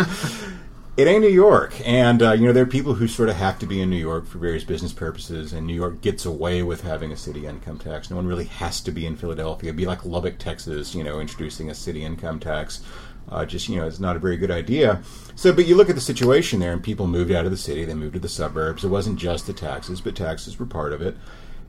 It 0.96 1.06
ain't 1.06 1.20
New 1.20 1.28
York, 1.28 1.74
and 1.84 2.22
uh, 2.22 2.32
you 2.32 2.46
know 2.46 2.52
there 2.54 2.62
are 2.62 2.66
people 2.66 2.94
who 2.94 3.06
sort 3.06 3.28
of 3.28 3.36
have 3.36 3.58
to 3.58 3.66
be 3.66 3.82
in 3.82 3.90
New 3.90 3.96
York 3.96 4.26
for 4.26 4.38
various 4.38 4.64
business 4.64 4.94
purposes, 4.94 5.52
and 5.52 5.66
New 5.66 5.74
York 5.74 6.00
gets 6.00 6.24
away 6.24 6.62
with 6.62 6.80
having 6.82 7.12
a 7.12 7.16
city 7.16 7.46
income 7.46 7.78
tax. 7.78 8.08
No 8.08 8.16
one 8.16 8.26
really 8.26 8.44
has 8.44 8.80
to 8.80 8.90
be 8.90 9.04
in 9.04 9.16
Philadelphia. 9.16 9.68
It'd 9.68 9.76
be 9.76 9.84
like 9.84 10.06
Lubbock, 10.06 10.38
Texas, 10.38 10.94
you 10.94 11.04
know, 11.04 11.20
introducing 11.20 11.68
a 11.68 11.74
city 11.74 12.02
income 12.02 12.40
tax. 12.40 12.82
Uh, 13.28 13.44
just 13.44 13.68
you 13.68 13.76
know, 13.76 13.86
it's 13.86 14.00
not 14.00 14.16
a 14.16 14.20
very 14.20 14.38
good 14.38 14.50
idea. 14.50 15.02
So, 15.34 15.52
but 15.52 15.66
you 15.66 15.76
look 15.76 15.90
at 15.90 15.96
the 15.96 16.00
situation 16.00 16.60
there, 16.60 16.72
and 16.72 16.82
people 16.82 17.06
moved 17.06 17.30
out 17.30 17.44
of 17.44 17.50
the 17.50 17.58
city. 17.58 17.84
They 17.84 17.92
moved 17.92 18.14
to 18.14 18.20
the 18.20 18.28
suburbs. 18.28 18.82
It 18.82 18.88
wasn't 18.88 19.18
just 19.18 19.46
the 19.46 19.52
taxes, 19.52 20.00
but 20.00 20.16
taxes 20.16 20.58
were 20.58 20.66
part 20.66 20.94
of 20.94 21.02
it. 21.02 21.16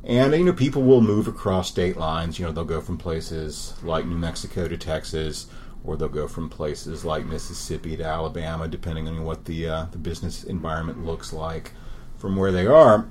And 0.05 0.33
you 0.33 0.45
know, 0.45 0.53
people 0.53 0.83
will 0.83 1.01
move 1.01 1.27
across 1.27 1.67
state 1.67 1.97
lines. 1.97 2.39
You 2.39 2.45
know, 2.45 2.53
they'll 2.53 2.63
go 2.63 2.79
from 2.79 2.97
places 2.97 3.73
like 3.83 4.05
New 4.05 4.17
Mexico 4.17 4.69
to 4.69 4.77
Texas, 4.77 5.47
or 5.83 5.95
they'll 5.97 6.09
go 6.09 6.27
from 6.27 6.49
places 6.49 7.05
like 7.05 7.25
Mississippi 7.25 7.95
to 7.97 8.03
Alabama, 8.03 8.67
depending 8.67 9.07
on 9.07 9.23
what 9.23 9.45
the 9.45 9.67
uh, 9.69 9.85
the 9.91 9.97
business 9.97 10.43
environment 10.43 11.05
looks 11.05 11.31
like 11.33 11.71
from 12.17 12.35
where 12.35 12.51
they 12.51 12.65
are. 12.67 13.07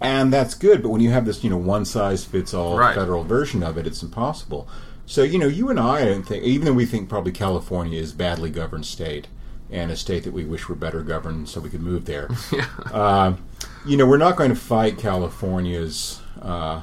and 0.00 0.32
that's 0.32 0.54
good. 0.54 0.82
But 0.82 0.88
when 0.88 1.00
you 1.00 1.10
have 1.10 1.26
this, 1.26 1.44
you 1.44 1.50
know, 1.50 1.56
one 1.56 1.84
size 1.84 2.24
fits 2.24 2.52
all 2.54 2.76
Right. 2.78 2.94
federal 2.94 3.22
version 3.24 3.62
of 3.62 3.78
it, 3.78 3.86
it's 3.86 4.02
impossible. 4.02 4.66
So 5.06 5.22
you 5.22 5.38
know, 5.38 5.46
you 5.48 5.68
and 5.70 5.78
I, 5.78 6.00
I 6.00 6.04
don't 6.06 6.22
think, 6.24 6.44
even 6.44 6.64
though 6.66 6.72
we 6.72 6.86
think 6.86 7.08
probably 7.08 7.32
California 7.32 8.00
is 8.00 8.12
a 8.12 8.16
badly 8.16 8.50
governed 8.50 8.86
state 8.86 9.28
and 9.70 9.90
a 9.90 9.96
state 9.96 10.24
that 10.24 10.32
we 10.32 10.44
wish 10.44 10.68
were 10.68 10.74
better 10.74 11.02
governed, 11.02 11.48
so 11.48 11.60
we 11.60 11.70
could 11.70 11.80
move 11.82 12.04
there. 12.04 12.28
uh, 12.92 13.34
you 13.86 13.96
know, 13.96 14.06
we're 14.06 14.16
not 14.18 14.36
going 14.36 14.50
to 14.50 14.56
fight 14.56 14.98
California's. 14.98 16.20
Uh, 16.40 16.82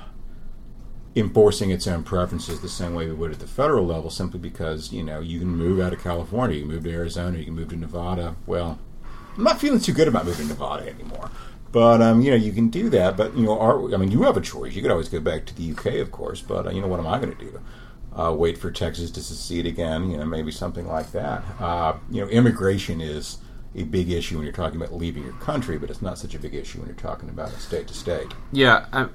enforcing 1.20 1.70
its 1.70 1.88
own 1.88 2.04
preferences 2.04 2.62
the 2.62 2.70
same 2.70 2.94
way 2.94 3.08
we 3.08 3.14
would 3.14 3.32
at 3.32 3.40
the 3.40 3.48
federal 3.48 3.86
level 3.86 4.10
simply 4.10 4.40
because 4.40 4.92
you 4.92 5.04
know 5.04 5.20
you 5.20 5.40
can 5.40 5.50
move 5.50 5.80
out 5.80 5.94
of 5.94 6.02
California, 6.02 6.58
you 6.58 6.64
can 6.64 6.72
move 6.72 6.84
to 6.84 6.92
Arizona, 6.92 7.38
you 7.38 7.46
can 7.46 7.56
move 7.56 7.70
to 7.70 7.76
Nevada. 7.76 8.36
Well, 8.46 8.80
I'm 9.38 9.44
not 9.44 9.60
feeling 9.60 9.80
too 9.80 9.94
good 9.94 10.08
about 10.08 10.26
moving 10.26 10.48
to 10.48 10.54
Nevada 10.54 10.90
anymore. 10.90 11.30
But 11.72 12.02
um, 12.02 12.22
you 12.22 12.32
know 12.32 12.38
you 12.38 12.52
can 12.52 12.70
do 12.70 12.90
that. 12.90 13.16
But 13.16 13.36
you 13.36 13.46
know, 13.46 13.94
I 13.94 13.98
mean, 13.98 14.12
you 14.12 14.24
have 14.24 14.38
a 14.38 14.42
choice. 14.42 14.74
You 14.74 14.82
could 14.82 14.92
always 14.92 15.10
go 15.10 15.20
back 15.20 15.46
to 15.46 15.56
the 15.56 15.72
UK, 15.72 15.96
of 15.96 16.12
course. 16.12 16.42
But 16.42 16.68
uh, 16.68 16.72
you 16.72 16.82
know, 16.82 16.88
what 16.88 17.00
am 17.00 17.08
I 17.08 17.20
going 17.20 17.36
to 17.36 17.46
do? 17.46 17.60
Uh, 18.16 18.34
wait 18.34 18.58
for 18.58 18.72
Texas 18.72 19.12
to 19.12 19.22
secede 19.22 19.68
again? 19.68 20.10
You 20.10 20.18
know, 20.18 20.26
maybe 20.26 20.52
something 20.52 20.88
like 20.88 21.12
that. 21.12 21.44
Uh, 21.60 21.98
you 22.10 22.22
know, 22.22 22.28
immigration 22.30 23.02
is 23.02 23.38
a 23.76 23.84
big 23.84 24.10
issue 24.12 24.36
when 24.36 24.46
you're 24.46 24.54
talking 24.54 24.82
about 24.82 24.94
leaving 24.94 25.24
your 25.24 25.34
country, 25.34 25.78
but 25.78 25.90
it's 25.90 26.02
not 26.02 26.18
such 26.18 26.34
a 26.34 26.40
big 26.40 26.56
issue 26.56 26.80
when 26.80 26.88
you're 26.88 26.96
talking 26.96 27.30
about 27.30 27.50
it 27.50 27.60
state 27.60 27.88
to 27.88 27.94
state. 27.94 28.34
Yeah, 28.52 29.08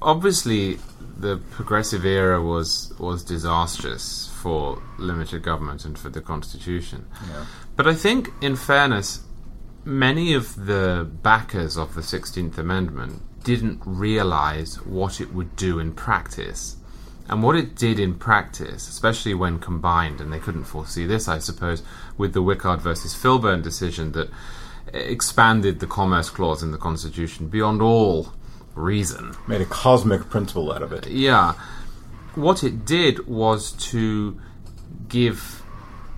obviously 0.00 0.78
the 1.18 1.38
progressive 1.50 2.04
era 2.04 2.42
was 2.42 2.92
was 2.98 3.24
disastrous 3.24 4.30
for 4.42 4.80
limited 4.98 5.42
government 5.42 5.84
and 5.84 5.98
for 5.98 6.08
the 6.08 6.20
constitution. 6.20 7.06
Yeah. 7.28 7.46
But 7.74 7.86
I 7.88 7.94
think, 7.94 8.30
in 8.40 8.56
fairness, 8.56 9.24
many 9.84 10.34
of 10.34 10.66
the 10.66 11.08
backers 11.22 11.76
of 11.76 11.94
the 11.94 12.02
Sixteenth 12.02 12.58
Amendment 12.58 13.22
didn't 13.42 13.80
realize 13.84 14.76
what 14.84 15.20
it 15.20 15.32
would 15.32 15.56
do 15.56 15.78
in 15.78 15.92
practice. 15.92 16.76
And 17.28 17.42
what 17.42 17.56
it 17.56 17.74
did 17.74 17.98
in 17.98 18.14
practice, 18.14 18.88
especially 18.88 19.34
when 19.34 19.58
combined, 19.58 20.20
and 20.20 20.32
they 20.32 20.38
couldn't 20.38 20.64
foresee 20.64 21.06
this, 21.06 21.28
I 21.28 21.38
suppose, 21.38 21.82
with 22.16 22.32
the 22.32 22.42
Wickard 22.42 22.80
versus 22.80 23.14
Filburn 23.14 23.62
decision 23.62 24.12
that 24.12 24.30
expanded 24.92 25.80
the 25.80 25.86
Commerce 25.86 26.30
Clause 26.30 26.62
in 26.62 26.70
the 26.70 26.78
Constitution 26.78 27.48
beyond 27.48 27.82
all 27.82 28.32
reason. 28.74 29.34
Made 29.48 29.60
a 29.60 29.66
cosmic 29.66 30.28
principle 30.30 30.72
out 30.72 30.82
of 30.82 30.92
it. 30.92 31.08
Yeah. 31.08 31.54
What 32.34 32.62
it 32.62 32.84
did 32.84 33.26
was 33.26 33.72
to 33.90 34.40
give 35.08 35.62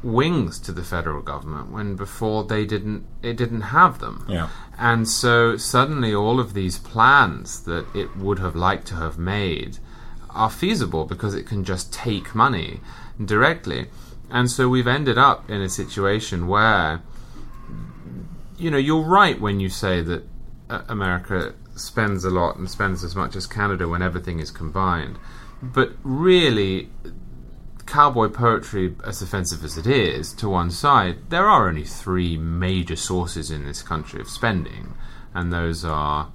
wings 0.02 0.60
to 0.60 0.72
the 0.72 0.84
federal 0.84 1.20
government 1.22 1.72
when 1.72 1.96
before 1.96 2.44
they 2.44 2.64
didn't 2.64 3.04
it 3.20 3.36
didn't 3.36 3.62
have 3.62 3.98
them. 3.98 4.24
Yeah. 4.28 4.48
And 4.78 5.08
so 5.08 5.56
suddenly 5.56 6.14
all 6.14 6.38
of 6.38 6.54
these 6.54 6.78
plans 6.78 7.64
that 7.64 7.86
it 7.94 8.16
would 8.16 8.38
have 8.38 8.54
liked 8.54 8.86
to 8.88 8.94
have 8.94 9.18
made 9.18 9.78
are 10.30 10.50
feasible 10.50 11.04
because 11.04 11.34
it 11.34 11.46
can 11.46 11.64
just 11.64 11.92
take 11.92 12.34
money 12.34 12.80
directly. 13.24 13.86
And 14.30 14.50
so 14.50 14.68
we've 14.68 14.86
ended 14.86 15.18
up 15.18 15.48
in 15.48 15.62
a 15.62 15.68
situation 15.68 16.48
where 16.48 17.02
you 18.58 18.70
know, 18.70 18.78
you're 18.78 19.02
right 19.02 19.40
when 19.40 19.60
you 19.60 19.68
say 19.68 20.02
that 20.02 20.24
uh, 20.68 20.82
America 20.88 21.54
spends 21.76 22.24
a 22.24 22.30
lot 22.30 22.56
and 22.56 22.68
spends 22.68 23.04
as 23.04 23.14
much 23.14 23.36
as 23.36 23.46
Canada 23.46 23.88
when 23.88 24.02
everything 24.02 24.40
is 24.40 24.50
combined. 24.50 25.16
But 25.62 25.92
really, 26.02 26.90
cowboy 27.86 28.28
poetry, 28.28 28.94
as 29.04 29.22
offensive 29.22 29.64
as 29.64 29.78
it 29.78 29.86
is, 29.86 30.32
to 30.34 30.48
one 30.48 30.70
side, 30.70 31.30
there 31.30 31.48
are 31.48 31.68
only 31.68 31.84
three 31.84 32.36
major 32.36 32.96
sources 32.96 33.50
in 33.50 33.64
this 33.64 33.82
country 33.82 34.20
of 34.20 34.28
spending, 34.28 34.94
and 35.32 35.52
those 35.52 35.84
are 35.84 36.30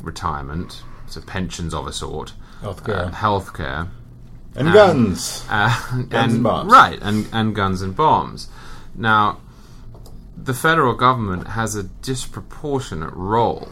retirement, 0.00 0.82
so 1.06 1.20
pensions 1.22 1.72
of 1.72 1.86
a 1.86 1.92
sort, 1.92 2.34
Healthcare. 2.62 3.08
uh, 3.08 3.10
healthcare, 3.10 3.88
and 4.54 4.72
guns. 4.72 5.44
uh, 5.50 5.68
Guns 6.08 6.34
and 6.34 6.42
bombs. 6.42 6.70
Right, 6.72 6.98
and, 7.02 7.26
and 7.32 7.54
guns 7.54 7.82
and 7.82 7.94
bombs. 7.96 8.48
Now, 8.94 9.38
the 10.36 10.54
federal 10.54 10.94
government 10.94 11.48
has 11.48 11.74
a 11.76 11.82
disproportionate 11.84 13.12
role 13.14 13.68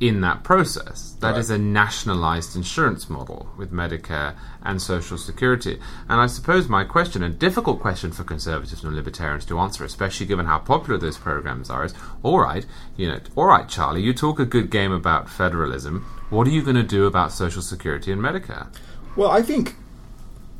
in 0.00 0.20
that 0.20 0.44
process. 0.44 1.16
That 1.20 1.36
is 1.36 1.50
Right. 1.50 1.58
a 1.58 1.62
nationalized 1.62 2.54
insurance 2.54 3.10
model 3.10 3.48
with 3.56 3.72
Medicare 3.72 4.34
and 4.62 4.80
Social 4.80 5.18
Security. 5.18 5.80
And 6.08 6.20
I 6.20 6.26
suppose 6.26 6.68
my 6.68 6.84
question, 6.84 7.24
a 7.24 7.28
difficult 7.28 7.80
question 7.80 8.12
for 8.12 8.22
conservatives 8.22 8.84
and 8.84 8.94
libertarians 8.94 9.44
to 9.46 9.58
answer, 9.58 9.84
especially 9.84 10.26
given 10.26 10.46
how 10.46 10.58
popular 10.58 10.98
those 11.00 11.18
programs 11.18 11.68
are, 11.68 11.84
is 11.84 11.94
all 12.22 12.38
right, 12.38 12.64
you 12.96 13.08
know, 13.08 13.18
all 13.34 13.46
right, 13.46 13.68
Charlie, 13.68 14.02
you 14.02 14.14
talk 14.14 14.38
a 14.38 14.44
good 14.44 14.70
game 14.70 14.92
about 14.92 15.28
federalism. 15.28 16.06
What 16.30 16.46
are 16.46 16.50
you 16.50 16.62
going 16.62 16.76
to 16.76 16.82
do 16.82 17.06
about 17.06 17.32
Social 17.32 17.62
Security 17.62 18.12
and 18.12 18.20
Medicare? 18.20 18.68
Well, 19.16 19.30
I 19.30 19.40
think, 19.40 19.76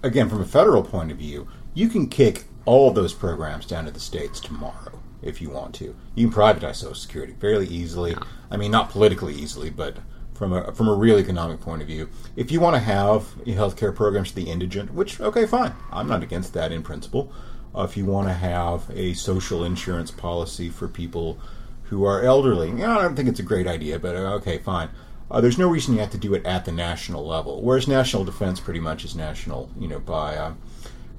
again, 0.03 0.31
from 0.31 0.41
a 0.41 0.47
federal 0.47 0.83
point 0.83 1.11
of 1.11 1.19
view, 1.19 1.47
you 1.75 1.89
can 1.89 2.09
kick 2.09 2.45
all 2.65 2.91
those 2.91 3.13
programs 3.13 3.67
down 3.67 3.85
to 3.85 3.91
the 3.91 4.01
states 4.01 4.41
tomorrow 4.41 4.99
if 5.21 5.43
you 5.43 5.51
want 5.51 5.75
to. 5.75 5.95
You 6.15 6.31
can 6.31 6.35
privatize 6.35 6.77
Social 6.77 6.95
Security 6.95 7.35
fairly 7.39 7.67
easily. 7.67 8.17
I 8.51 8.57
mean, 8.57 8.71
not 8.71 8.89
politically 8.89 9.35
easily, 9.35 9.69
but 9.69 9.99
from 10.33 10.55
a 10.55 10.73
from 10.73 10.89
a 10.89 10.95
real 10.95 11.19
economic 11.19 11.61
point 11.61 11.83
of 11.83 11.89
view. 11.89 12.09
If 12.35 12.51
you 12.51 12.61
want 12.61 12.77
to 12.77 12.81
have 12.81 13.35
health 13.47 13.77
care 13.77 13.93
programs 13.93 14.31
for 14.31 14.37
the 14.37 14.51
indigent, 14.51 14.95
which 14.95 15.21
okay, 15.21 15.45
fine, 15.45 15.75
I'm 15.93 16.09
not 16.09 16.23
against 16.23 16.55
that 16.55 16.73
in 16.73 16.83
principle. 16.83 17.31
Uh, 17.77 17.83
if 17.83 17.97
you 17.97 18.07
want 18.07 18.29
to 18.29 18.35
have 18.35 18.91
a 18.95 19.13
social 19.15 19.65
insurance 19.65 20.11
policy 20.11 20.71
for 20.71 20.89
people 20.89 21.39
who 21.85 22.05
are 22.05 22.23
elderly, 22.23 22.71
yeah, 22.71 22.97
I 22.97 23.03
don't 23.03 23.17
think 23.17 23.29
it's 23.29 23.41
a 23.41 23.43
great 23.43 23.67
idea, 23.67 23.99
but 23.99 24.17
uh, 24.17 24.35
okay, 24.37 24.59
fine. 24.59 24.89
Uh, 25.31 25.41
there's 25.41 25.59
no 25.59 25.69
reason 25.69 25.95
you 25.95 26.01
have 26.01 26.11
to 26.11 26.19
do 26.19 26.35
it 26.35 26.45
at 26.47 26.65
the 26.65 26.73
national 26.73 27.27
level. 27.27 27.63
Whereas 27.63 27.87
national 27.87 28.25
defense 28.25 28.61
pretty 28.61 28.81
much 28.81 29.05
is 29.05 29.15
national, 29.15 29.71
you 29.79 29.89
know, 29.89 30.01
by 30.01 30.37
uh, 30.37 30.55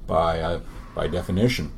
by 0.08 0.40
uh, 0.40 0.62
by 0.96 1.08
definition. 1.08 1.72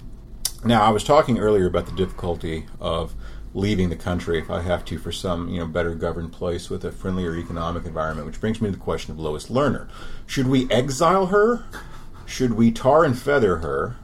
Now, 0.63 0.83
I 0.83 0.89
was 0.89 1.03
talking 1.03 1.39
earlier 1.39 1.67
about 1.67 1.87
the 1.87 1.91
difficulty 1.91 2.67
of 2.79 3.15
leaving 3.53 3.89
the 3.89 3.95
country 3.95 4.39
if 4.39 4.49
I 4.49 4.61
have 4.61 4.85
to 4.85 4.97
for 4.97 5.11
some 5.11 5.49
you 5.49 5.59
know 5.59 5.67
better 5.67 5.93
governed 5.93 6.31
place 6.31 6.69
with 6.69 6.85
a 6.85 6.91
friendlier 6.91 7.35
economic 7.35 7.85
environment, 7.85 8.27
which 8.27 8.39
brings 8.39 8.61
me 8.61 8.69
to 8.69 8.77
the 8.77 8.83
question 8.83 9.11
of 9.11 9.19
Lois 9.19 9.47
Lerner: 9.47 9.89
Should 10.25 10.47
we 10.47 10.71
exile 10.71 11.27
her? 11.27 11.65
Should 12.25 12.53
we 12.53 12.71
tar 12.71 13.03
and 13.03 13.17
feather 13.17 13.57
her? 13.57 13.97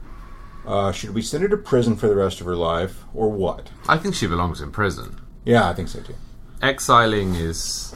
Uh, 0.66 0.92
should 0.92 1.14
we 1.14 1.22
send 1.22 1.42
her 1.42 1.48
to 1.48 1.56
prison 1.56 1.96
for 1.96 2.08
the 2.08 2.16
rest 2.16 2.40
of 2.40 2.46
her 2.46 2.56
life, 2.56 3.04
or 3.14 3.30
what? 3.30 3.70
I 3.88 3.96
think 3.96 4.14
she 4.14 4.26
belongs 4.26 4.60
in 4.60 4.70
prison. 4.70 5.18
Yeah, 5.46 5.66
I 5.66 5.72
think 5.72 5.88
so 5.88 6.02
too. 6.02 6.14
Exiling 6.62 7.34
is. 7.34 7.94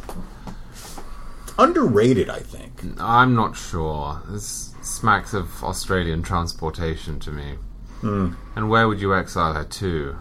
Underrated, 1.58 2.30
I 2.30 2.38
think. 2.38 2.72
I'm 2.98 3.34
not 3.34 3.56
sure. 3.56 4.22
This 4.28 4.74
smacks 4.82 5.34
of 5.34 5.62
Australian 5.62 6.22
transportation 6.22 7.20
to 7.20 7.30
me. 7.30 7.58
And 8.56 8.70
where 8.70 8.88
would 8.88 9.00
you 9.00 9.14
exile 9.14 9.54
her 9.54 9.64
to? 9.64 10.16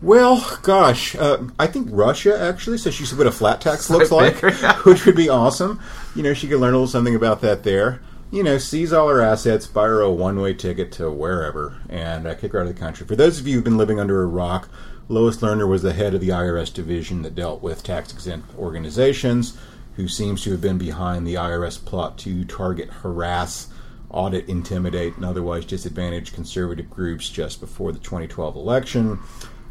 Well, 0.00 0.58
gosh, 0.62 1.16
uh, 1.16 1.44
I 1.58 1.66
think 1.66 1.88
Russia 1.90 2.40
actually. 2.40 2.78
So 2.78 2.90
she 2.90 3.04
see 3.04 3.16
what 3.16 3.26
a 3.26 3.32
flat 3.32 3.60
tax 3.60 3.90
looks 3.90 4.10
like, 4.10 4.40
yeah. 4.42 4.76
which 4.82 5.06
would 5.06 5.16
be 5.16 5.28
awesome. 5.28 5.80
You 6.14 6.22
know, 6.22 6.34
she 6.34 6.48
could 6.48 6.60
learn 6.60 6.74
a 6.74 6.76
little 6.76 6.88
something 6.88 7.14
about 7.14 7.40
that 7.40 7.64
there. 7.64 8.00
You 8.30 8.42
know, 8.42 8.58
seize 8.58 8.92
all 8.92 9.08
her 9.08 9.22
assets, 9.22 9.66
buy 9.66 9.84
her 9.84 10.02
a 10.02 10.10
one-way 10.10 10.52
ticket 10.52 10.92
to 10.92 11.10
wherever, 11.10 11.80
and 11.88 12.26
uh, 12.26 12.34
kick 12.34 12.52
her 12.52 12.60
out 12.60 12.66
of 12.66 12.74
the 12.74 12.78
country. 12.78 13.06
For 13.06 13.16
those 13.16 13.40
of 13.40 13.46
you 13.48 13.54
who've 13.54 13.64
been 13.64 13.78
living 13.78 13.98
under 13.98 14.22
a 14.22 14.26
rock, 14.26 14.68
Lois 15.10 15.38
Lerner 15.38 15.66
was 15.66 15.80
the 15.80 15.94
head 15.94 16.14
of 16.14 16.20
the 16.20 16.28
IRS 16.28 16.72
division 16.72 17.22
that 17.22 17.34
dealt 17.34 17.62
with 17.62 17.82
tax-exempt 17.82 18.54
organizations, 18.58 19.56
who 19.96 20.06
seems 20.06 20.42
to 20.42 20.50
have 20.50 20.60
been 20.60 20.76
behind 20.76 21.26
the 21.26 21.34
IRS 21.34 21.82
plot 21.82 22.18
to 22.18 22.44
target, 22.44 22.90
harass, 22.90 23.68
audit, 24.10 24.46
intimidate, 24.50 25.16
and 25.16 25.24
otherwise 25.24 25.64
disadvantage 25.64 26.34
conservative 26.34 26.90
groups 26.90 27.30
just 27.30 27.58
before 27.58 27.90
the 27.90 27.98
2012 27.98 28.54
election. 28.54 29.18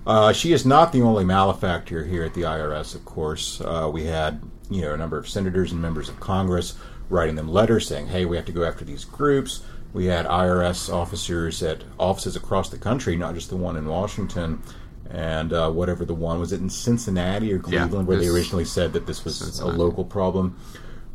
Uh, 0.07 0.33
she 0.33 0.53
is 0.53 0.65
not 0.65 0.91
the 0.91 1.03
only 1.03 1.23
malefactor 1.23 2.03
here 2.05 2.23
at 2.23 2.33
the 2.33 2.41
IRS, 2.41 2.95
of 2.95 3.05
course. 3.05 3.61
Uh, 3.61 3.87
we 3.91 4.05
had, 4.05 4.41
you 4.71 4.81
know, 4.81 4.93
a 4.95 4.97
number 4.97 5.19
of 5.19 5.29
senators 5.29 5.71
and 5.71 5.79
members 5.79 6.09
of 6.09 6.19
Congress 6.19 6.73
writing 7.09 7.35
them 7.35 7.49
letters 7.49 7.87
saying, 7.87 8.07
"Hey, 8.07 8.25
we 8.25 8.37
have 8.37 8.45
to 8.45 8.51
go 8.51 8.63
after 8.63 8.83
these 8.83 9.05
groups." 9.05 9.61
We 9.93 10.05
had 10.05 10.25
IRS 10.25 10.91
officers 10.91 11.61
at 11.61 11.83
offices 11.99 12.35
across 12.35 12.69
the 12.69 12.77
country, 12.77 13.15
not 13.15 13.35
just 13.35 13.49
the 13.49 13.55
one 13.55 13.77
in 13.77 13.87
Washington, 13.87 14.61
and 15.11 15.53
uh, 15.53 15.69
whatever 15.71 16.05
the 16.05 16.13
one 16.15 16.39
was 16.39 16.51
it 16.51 16.61
in 16.61 16.69
Cincinnati 16.69 17.51
or 17.53 17.57
Yeah, 17.57 17.61
Cleveland, 17.81 18.07
where 18.07 18.17
they 18.17 18.27
originally 18.27 18.65
said 18.65 18.93
that 18.93 19.05
this 19.07 19.23
was 19.23 19.37
Cincinnati. 19.37 19.75
a 19.75 19.79
local 19.79 20.05
problem. 20.05 20.57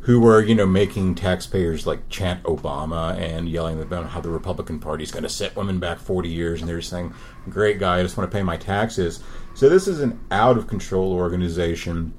Who 0.01 0.19
were, 0.19 0.43
you 0.43 0.53
know, 0.53 0.65
making 0.65 1.15
taxpayers 1.15 1.87
like 1.87 2.09
chant 2.09 2.43
Obama 2.43 3.17
and 3.17 3.47
yelling 3.47 3.81
about 3.81 4.09
how 4.09 4.19
the 4.19 4.29
Republican 4.29 4.79
Party 4.79 5.01
is 5.01 5.11
going 5.11 5.23
to 5.23 5.29
set 5.29 5.55
women 5.55 5.79
back 5.79 5.97
40 5.97 6.27
years, 6.27 6.59
and 6.59 6.67
they're 6.67 6.79
just 6.79 6.89
saying, 6.89 7.13
"Great 7.49 7.79
guy, 7.79 7.99
I 7.99 8.03
just 8.03 8.17
want 8.17 8.29
to 8.29 8.35
pay 8.37 8.43
my 8.43 8.57
taxes." 8.57 9.21
So 9.53 9.69
this 9.69 9.87
is 9.87 10.01
an 10.01 10.19
out 10.29 10.57
of 10.57 10.67
control 10.67 11.13
organization. 11.13 12.13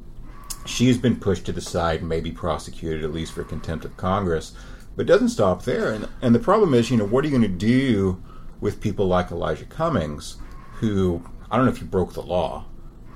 She's 0.65 0.97
been 0.97 1.17
pushed 1.17 1.45
to 1.45 1.53
the 1.53 1.61
side, 1.61 2.01
and 2.01 2.09
maybe 2.09 2.31
prosecuted 2.31 3.05
at 3.05 3.13
least 3.13 3.33
for 3.35 3.45
contempt 3.45 3.85
of 3.85 3.99
Congress, 3.99 4.53
but 4.97 5.03
it 5.03 5.09
doesn't 5.09 5.29
stop 5.29 5.65
there. 5.65 5.93
And 5.93 6.09
and 6.23 6.35
the 6.35 6.39
problem 6.39 6.73
is, 6.73 6.91
you 6.91 6.97
know, 6.97 7.05
what 7.05 7.23
are 7.23 7.29
you 7.29 7.39
going 7.39 7.43
to 7.53 7.67
do 7.67 8.23
with 8.61 8.81
people 8.81 9.07
like 9.07 9.31
Elijah 9.31 9.67
Cummings, 9.67 10.39
who 10.77 11.23
I 11.51 11.57
don't 11.57 11.67
know 11.67 11.73
if 11.73 11.79
he 11.79 11.85
broke 11.85 12.15
the 12.15 12.23
law, 12.23 12.67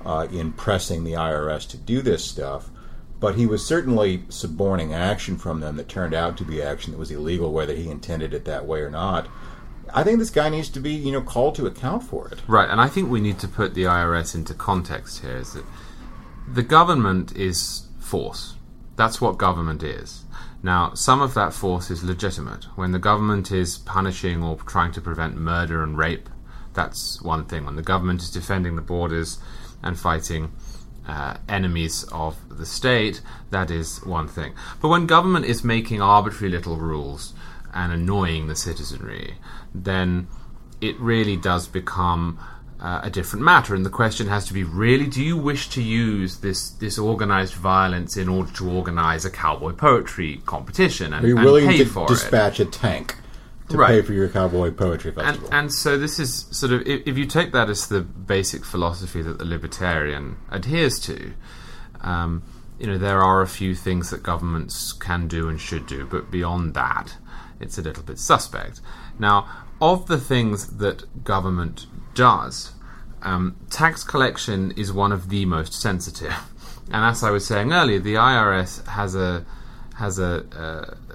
uh, 0.05 0.27
in 0.31 0.53
pressing 0.53 1.03
the 1.03 1.13
IRS 1.13 1.67
to 1.69 1.77
do 1.77 2.01
this 2.01 2.23
stuff, 2.23 2.69
but 3.19 3.35
he 3.35 3.45
was 3.45 3.65
certainly 3.65 4.23
suborning 4.29 4.93
action 4.93 5.37
from 5.37 5.59
them 5.59 5.75
that 5.75 5.89
turned 5.89 6.13
out 6.13 6.37
to 6.37 6.45
be 6.45 6.61
action 6.61 6.91
that 6.91 6.99
was 6.99 7.11
illegal, 7.11 7.51
whether 7.51 7.75
he 7.75 7.89
intended 7.89 8.33
it 8.33 8.45
that 8.45 8.65
way 8.65 8.79
or 8.79 8.89
not. 8.89 9.27
I 9.93 10.03
think 10.03 10.19
this 10.19 10.29
guy 10.29 10.49
needs 10.49 10.69
to 10.69 10.79
be, 10.79 10.93
you 10.93 11.11
know, 11.11 11.21
called 11.21 11.55
to 11.55 11.65
account 11.65 12.03
for 12.03 12.27
it. 12.29 12.39
Right, 12.47 12.69
and 12.69 12.79
I 12.79 12.87
think 12.87 13.09
we 13.09 13.19
need 13.19 13.39
to 13.39 13.47
put 13.47 13.73
the 13.73 13.83
IRS 13.83 14.35
into 14.35 14.53
context 14.53 15.21
here. 15.21 15.37
Is 15.37 15.53
that 15.53 15.65
the 16.47 16.63
government 16.63 17.35
is 17.35 17.87
force. 17.99 18.55
That's 18.95 19.19
what 19.19 19.37
government 19.37 19.83
is. 19.83 20.25
Now, 20.61 20.93
some 20.93 21.21
of 21.21 21.33
that 21.33 21.53
force 21.53 21.89
is 21.89 22.03
legitimate. 22.03 22.65
When 22.75 22.91
the 22.91 22.99
government 22.99 23.51
is 23.51 23.77
punishing 23.77 24.43
or 24.43 24.57
trying 24.57 24.91
to 24.91 25.01
prevent 25.01 25.37
murder 25.37 25.81
and 25.81 25.97
rape, 25.97 26.29
that's 26.79 27.21
one 27.21 27.43
thing. 27.45 27.65
When 27.65 27.75
the 27.75 27.81
government 27.93 28.21
is 28.21 28.31
defending 28.31 28.77
the 28.77 28.81
borders 28.81 29.37
and 29.83 29.99
fighting 29.99 30.51
uh, 31.05 31.35
enemies 31.49 32.05
of 32.11 32.37
the 32.49 32.65
state, 32.65 33.21
that 33.51 33.69
is 33.69 33.99
one 34.05 34.29
thing. 34.29 34.53
But 34.81 34.87
when 34.87 35.05
government 35.05 35.45
is 35.45 35.61
making 35.61 36.01
arbitrary 36.01 36.51
little 36.51 36.77
rules 36.77 37.33
and 37.73 37.91
annoying 37.91 38.47
the 38.47 38.55
citizenry, 38.55 39.35
then 39.75 40.27
it 40.79 40.97
really 40.99 41.35
does 41.35 41.67
become 41.67 42.39
uh, 42.79 43.01
a 43.03 43.09
different 43.09 43.43
matter. 43.43 43.75
And 43.75 43.85
the 43.85 43.89
question 43.89 44.27
has 44.27 44.45
to 44.45 44.53
be: 44.53 44.63
Really, 44.63 45.07
do 45.07 45.21
you 45.21 45.35
wish 45.35 45.67
to 45.71 45.81
use 45.81 46.37
this 46.37 46.69
this 46.69 46.97
organized 46.97 47.55
violence 47.55 48.15
in 48.15 48.29
order 48.29 48.51
to 48.53 48.69
organize 48.69 49.25
a 49.25 49.29
cowboy 49.29 49.73
poetry 49.73 50.41
competition 50.45 51.11
and, 51.13 51.25
Are 51.25 51.27
you 51.27 51.35
willing 51.35 51.69
to 51.69 51.85
for 51.85 52.05
it? 52.05 52.09
dispatch 52.09 52.61
a 52.61 52.65
tank 52.65 53.17
to 53.69 53.77
Right. 53.77 53.89
pay 53.89 54.01
for 54.01 54.13
your 54.13 54.27
cowboy 54.29 54.71
poetry 54.71 55.11
and, 55.11 55.21
festival? 55.21 55.49
and 55.51 55.73
so 55.73 55.97
this 55.97 56.19
is 56.19 56.45
sort 56.51 56.71
of 56.71 56.81
if, 56.87 57.07
if 57.07 57.17
you 57.17 57.25
take 57.25 57.51
that 57.53 57.69
as 57.69 57.87
the 57.87 58.01
basic 58.01 58.65
philosophy 58.65 59.21
that 59.21 59.37
the 59.37 59.45
libertarian 59.45 60.37
adheres 60.51 60.99
to, 61.01 61.33
um, 62.01 62.43
you 62.79 62.87
know 62.87 62.97
there 62.97 63.21
are 63.21 63.41
a 63.41 63.47
few 63.47 63.75
things 63.75 64.09
that 64.09 64.23
governments 64.23 64.93
can 64.93 65.27
do 65.27 65.47
and 65.49 65.59
should 65.61 65.85
do, 65.87 66.05
but 66.05 66.31
beyond 66.31 66.73
that, 66.73 67.15
it's 67.59 67.77
a 67.77 67.81
little 67.81 68.03
bit 68.03 68.17
suspect. 68.19 68.81
Now, 69.19 69.47
of 69.81 70.07
the 70.07 70.17
things 70.19 70.77
that 70.77 71.23
government 71.23 71.85
does, 72.15 72.71
um, 73.21 73.55
tax 73.69 74.03
collection 74.03 74.71
is 74.71 74.91
one 74.91 75.11
of 75.11 75.29
the 75.29 75.45
most 75.45 75.73
sensitive, 75.73 76.33
and 76.91 77.05
as 77.05 77.23
I 77.23 77.31
was 77.31 77.45
saying 77.45 77.71
earlier, 77.71 77.99
the 77.99 78.15
IRS 78.15 78.85
has 78.87 79.15
a 79.15 79.45
has 79.95 80.17
a 80.17 80.45
uh, 80.57 81.08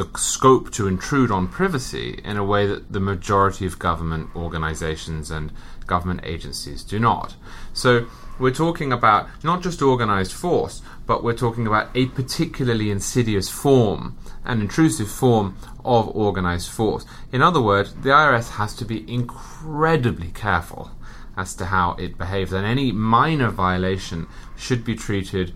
the 0.00 0.18
scope 0.18 0.70
to 0.70 0.88
intrude 0.88 1.30
on 1.30 1.46
privacy 1.46 2.20
in 2.24 2.38
a 2.38 2.44
way 2.44 2.66
that 2.66 2.90
the 2.90 3.00
majority 3.00 3.66
of 3.66 3.78
government 3.78 4.34
organizations 4.34 5.30
and 5.30 5.52
government 5.86 6.20
agencies 6.24 6.82
do 6.82 6.98
not. 6.98 7.36
So 7.74 8.06
we're 8.38 8.54
talking 8.54 8.92
about 8.92 9.28
not 9.44 9.62
just 9.62 9.82
organized 9.82 10.32
force, 10.32 10.80
but 11.06 11.22
we're 11.22 11.36
talking 11.36 11.66
about 11.66 11.90
a 11.94 12.06
particularly 12.06 12.90
insidious 12.90 13.50
form, 13.50 14.16
an 14.44 14.62
intrusive 14.62 15.10
form 15.10 15.58
of 15.84 16.08
organized 16.16 16.70
force. 16.70 17.04
In 17.30 17.42
other 17.42 17.60
words, 17.60 17.92
the 17.94 18.08
IRS 18.08 18.52
has 18.52 18.74
to 18.76 18.86
be 18.86 19.04
incredibly 19.12 20.28
careful 20.28 20.92
as 21.36 21.54
to 21.56 21.66
how 21.66 21.92
it 21.92 22.16
behaves, 22.16 22.52
and 22.54 22.66
any 22.66 22.90
minor 22.90 23.50
violation 23.50 24.26
should 24.56 24.82
be 24.82 24.94
treated 24.94 25.52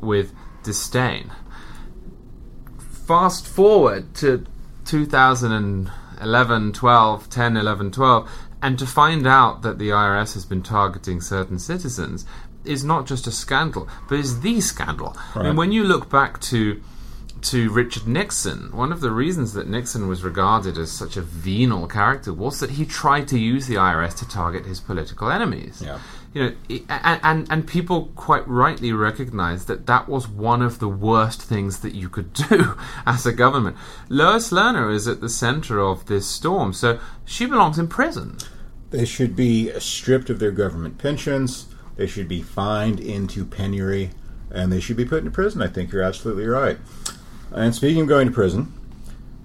with 0.00 0.34
disdain 0.62 1.30
fast 3.06 3.46
forward 3.46 4.14
to 4.16 4.44
2011, 4.84 6.72
12, 6.72 7.30
10, 7.30 7.56
11, 7.56 7.90
12, 7.92 8.30
and 8.62 8.78
to 8.78 8.86
find 8.86 9.26
out 9.26 9.62
that 9.62 9.78
the 9.78 9.90
IRS 9.90 10.34
has 10.34 10.44
been 10.44 10.62
targeting 10.62 11.20
certain 11.20 11.58
citizens 11.58 12.24
is 12.64 12.82
not 12.82 13.06
just 13.06 13.26
a 13.26 13.30
scandal, 13.30 13.88
but 14.08 14.18
is 14.18 14.40
the 14.40 14.60
scandal. 14.60 15.16
I 15.34 15.44
mean, 15.44 15.56
when 15.56 15.72
you 15.72 15.84
look 15.84 16.10
back 16.10 16.40
to 16.42 16.82
to 17.42 17.70
Richard 17.70 18.08
Nixon, 18.08 18.72
one 18.72 18.90
of 18.90 19.00
the 19.00 19.10
reasons 19.12 19.52
that 19.52 19.68
Nixon 19.68 20.08
was 20.08 20.24
regarded 20.24 20.76
as 20.78 20.90
such 20.90 21.16
a 21.16 21.22
venal 21.22 21.86
character 21.86 22.32
was 22.32 22.58
that 22.58 22.70
he 22.70 22.84
tried 22.84 23.28
to 23.28 23.38
use 23.38 23.68
the 23.68 23.74
IRS 23.76 24.16
to 24.18 24.28
target 24.28 24.64
his 24.66 24.80
political 24.80 25.30
enemies 25.30 25.80
Yeah. 25.84 25.98
You 26.36 26.42
know, 26.42 26.54
and, 26.90 27.20
and 27.22 27.46
and 27.50 27.66
people 27.66 28.12
quite 28.14 28.46
rightly 28.46 28.92
recognise 28.92 29.64
that 29.64 29.86
that 29.86 30.06
was 30.06 30.28
one 30.28 30.60
of 30.60 30.80
the 30.80 30.88
worst 30.88 31.40
things 31.40 31.80
that 31.80 31.94
you 31.94 32.10
could 32.10 32.30
do 32.50 32.74
as 33.06 33.24
a 33.24 33.32
government. 33.32 33.74
Lois 34.10 34.50
Lerner 34.50 34.94
is 34.94 35.08
at 35.08 35.22
the 35.22 35.30
centre 35.30 35.80
of 35.80 36.04
this 36.04 36.26
storm, 36.26 36.74
so 36.74 37.00
she 37.24 37.46
belongs 37.46 37.78
in 37.78 37.88
prison. 37.88 38.36
They 38.90 39.06
should 39.06 39.34
be 39.34 39.72
stripped 39.80 40.28
of 40.28 40.38
their 40.38 40.50
government 40.50 40.98
pensions. 40.98 41.68
They 41.96 42.06
should 42.06 42.28
be 42.28 42.42
fined 42.42 43.00
into 43.00 43.46
penury, 43.46 44.10
and 44.50 44.70
they 44.70 44.80
should 44.80 44.98
be 44.98 45.06
put 45.06 45.20
into 45.20 45.30
prison. 45.30 45.62
I 45.62 45.68
think 45.68 45.90
you're 45.90 46.02
absolutely 46.02 46.46
right. 46.46 46.76
And 47.50 47.74
speaking 47.74 48.02
of 48.02 48.08
going 48.08 48.26
to 48.26 48.34
prison, 48.34 48.74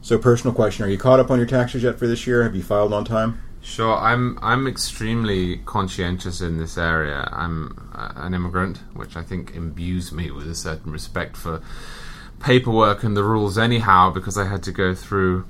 so 0.02 0.18
personal 0.18 0.54
question: 0.54 0.84
Are 0.84 0.90
you 0.90 0.98
caught 0.98 1.22
up 1.22 1.32
on 1.32 1.40
your 1.40 1.48
taxes 1.48 1.84
yet 1.84 1.98
for 1.98 2.06
this 2.06 2.28
year? 2.28 2.44
Have 2.44 2.54
you 2.54 2.64
filed 2.64 2.92
on 2.92 3.06
time? 3.06 3.42
Sure, 3.64 3.96
I'm 3.96 4.40
I'm 4.42 4.68
extremely 4.68 5.58
conscientious 5.58 6.42
in 6.42 6.58
this 6.58 6.78
area. 6.78 7.30
I'm 7.32 7.92
uh, 7.94 8.12
an 8.16 8.34
immigrant, 8.34 8.80
which 8.94 9.16
I 9.16 9.22
think 9.22 9.56
imbues 9.56 10.12
me 10.12 10.32
with 10.32 10.48
a 10.50 10.56
certain 10.56 10.92
respect 10.92 11.38
for 11.38 11.62
paperwork 12.40 13.04
and 13.04 13.16
the 13.16 13.24
rules, 13.24 13.58
anyhow, 13.60 14.10
because 14.10 14.38
I 14.38 14.46
had 14.46 14.64
to 14.64 14.72
go 14.72 14.96
through 14.96 15.46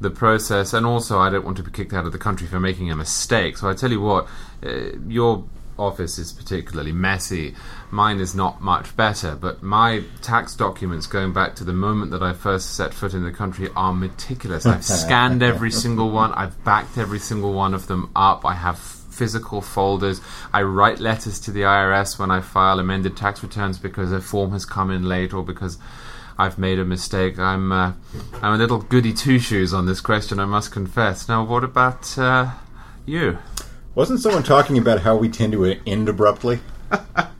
the 0.00 0.10
process, 0.10 0.72
and 0.72 0.84
also 0.84 1.20
I 1.20 1.30
don't 1.30 1.44
want 1.44 1.56
to 1.58 1.62
be 1.62 1.70
kicked 1.70 1.92
out 1.92 2.04
of 2.04 2.12
the 2.12 2.18
country 2.18 2.48
for 2.48 2.58
making 2.58 2.90
a 2.90 2.96
mistake. 2.96 3.58
So 3.58 3.68
I 3.68 3.74
tell 3.74 3.92
you 3.92 4.00
what, 4.00 4.26
uh, 4.64 4.98
your 5.06 5.44
office 5.80 6.18
is 6.18 6.32
particularly 6.32 6.92
messy. 6.92 7.54
Mine 7.90 8.20
is 8.20 8.34
not 8.34 8.60
much 8.60 8.96
better, 8.96 9.34
but 9.34 9.62
my 9.62 10.04
tax 10.22 10.54
documents 10.54 11.06
going 11.06 11.32
back 11.32 11.56
to 11.56 11.64
the 11.64 11.72
moment 11.72 12.10
that 12.12 12.22
I 12.22 12.32
first 12.32 12.74
set 12.74 12.94
foot 12.94 13.14
in 13.14 13.24
the 13.24 13.32
country 13.32 13.68
are 13.74 13.92
meticulous. 13.92 14.66
I've 14.66 14.84
scanned 15.02 15.42
every 15.42 15.70
single 15.70 16.10
one, 16.10 16.32
I've 16.32 16.62
backed 16.64 16.98
every 16.98 17.18
single 17.18 17.52
one 17.52 17.74
of 17.74 17.86
them 17.86 18.10
up. 18.14 18.44
I 18.44 18.54
have 18.54 18.78
physical 18.78 19.60
folders. 19.60 20.20
I 20.52 20.62
write 20.62 20.98
letters 20.98 21.40
to 21.40 21.50
the 21.50 21.60
IRS 21.62 22.18
when 22.18 22.30
I 22.30 22.40
file 22.40 22.78
amended 22.78 23.16
tax 23.16 23.42
returns 23.42 23.78
because 23.78 24.12
a 24.12 24.20
form 24.20 24.52
has 24.52 24.64
come 24.64 24.90
in 24.90 25.04
late 25.04 25.34
or 25.34 25.44
because 25.44 25.78
I've 26.38 26.58
made 26.58 26.78
a 26.78 26.86
mistake. 26.86 27.38
I'm 27.38 27.70
uh, 27.70 27.92
I'm 28.40 28.54
a 28.54 28.56
little 28.56 28.78
goody 28.78 29.12
two 29.12 29.38
shoes 29.38 29.74
on 29.74 29.84
this 29.84 30.00
question, 30.00 30.40
I 30.40 30.46
must 30.46 30.72
confess. 30.72 31.28
Now, 31.28 31.44
what 31.44 31.64
about 31.64 32.16
uh, 32.18 32.52
you? 33.04 33.36
Wasn't 33.92 34.20
someone 34.20 34.44
talking 34.44 34.78
about 34.78 35.00
how 35.00 35.16
we 35.16 35.28
tend 35.28 35.52
to 35.52 35.64
end 35.84 36.08
abruptly? 36.08 36.60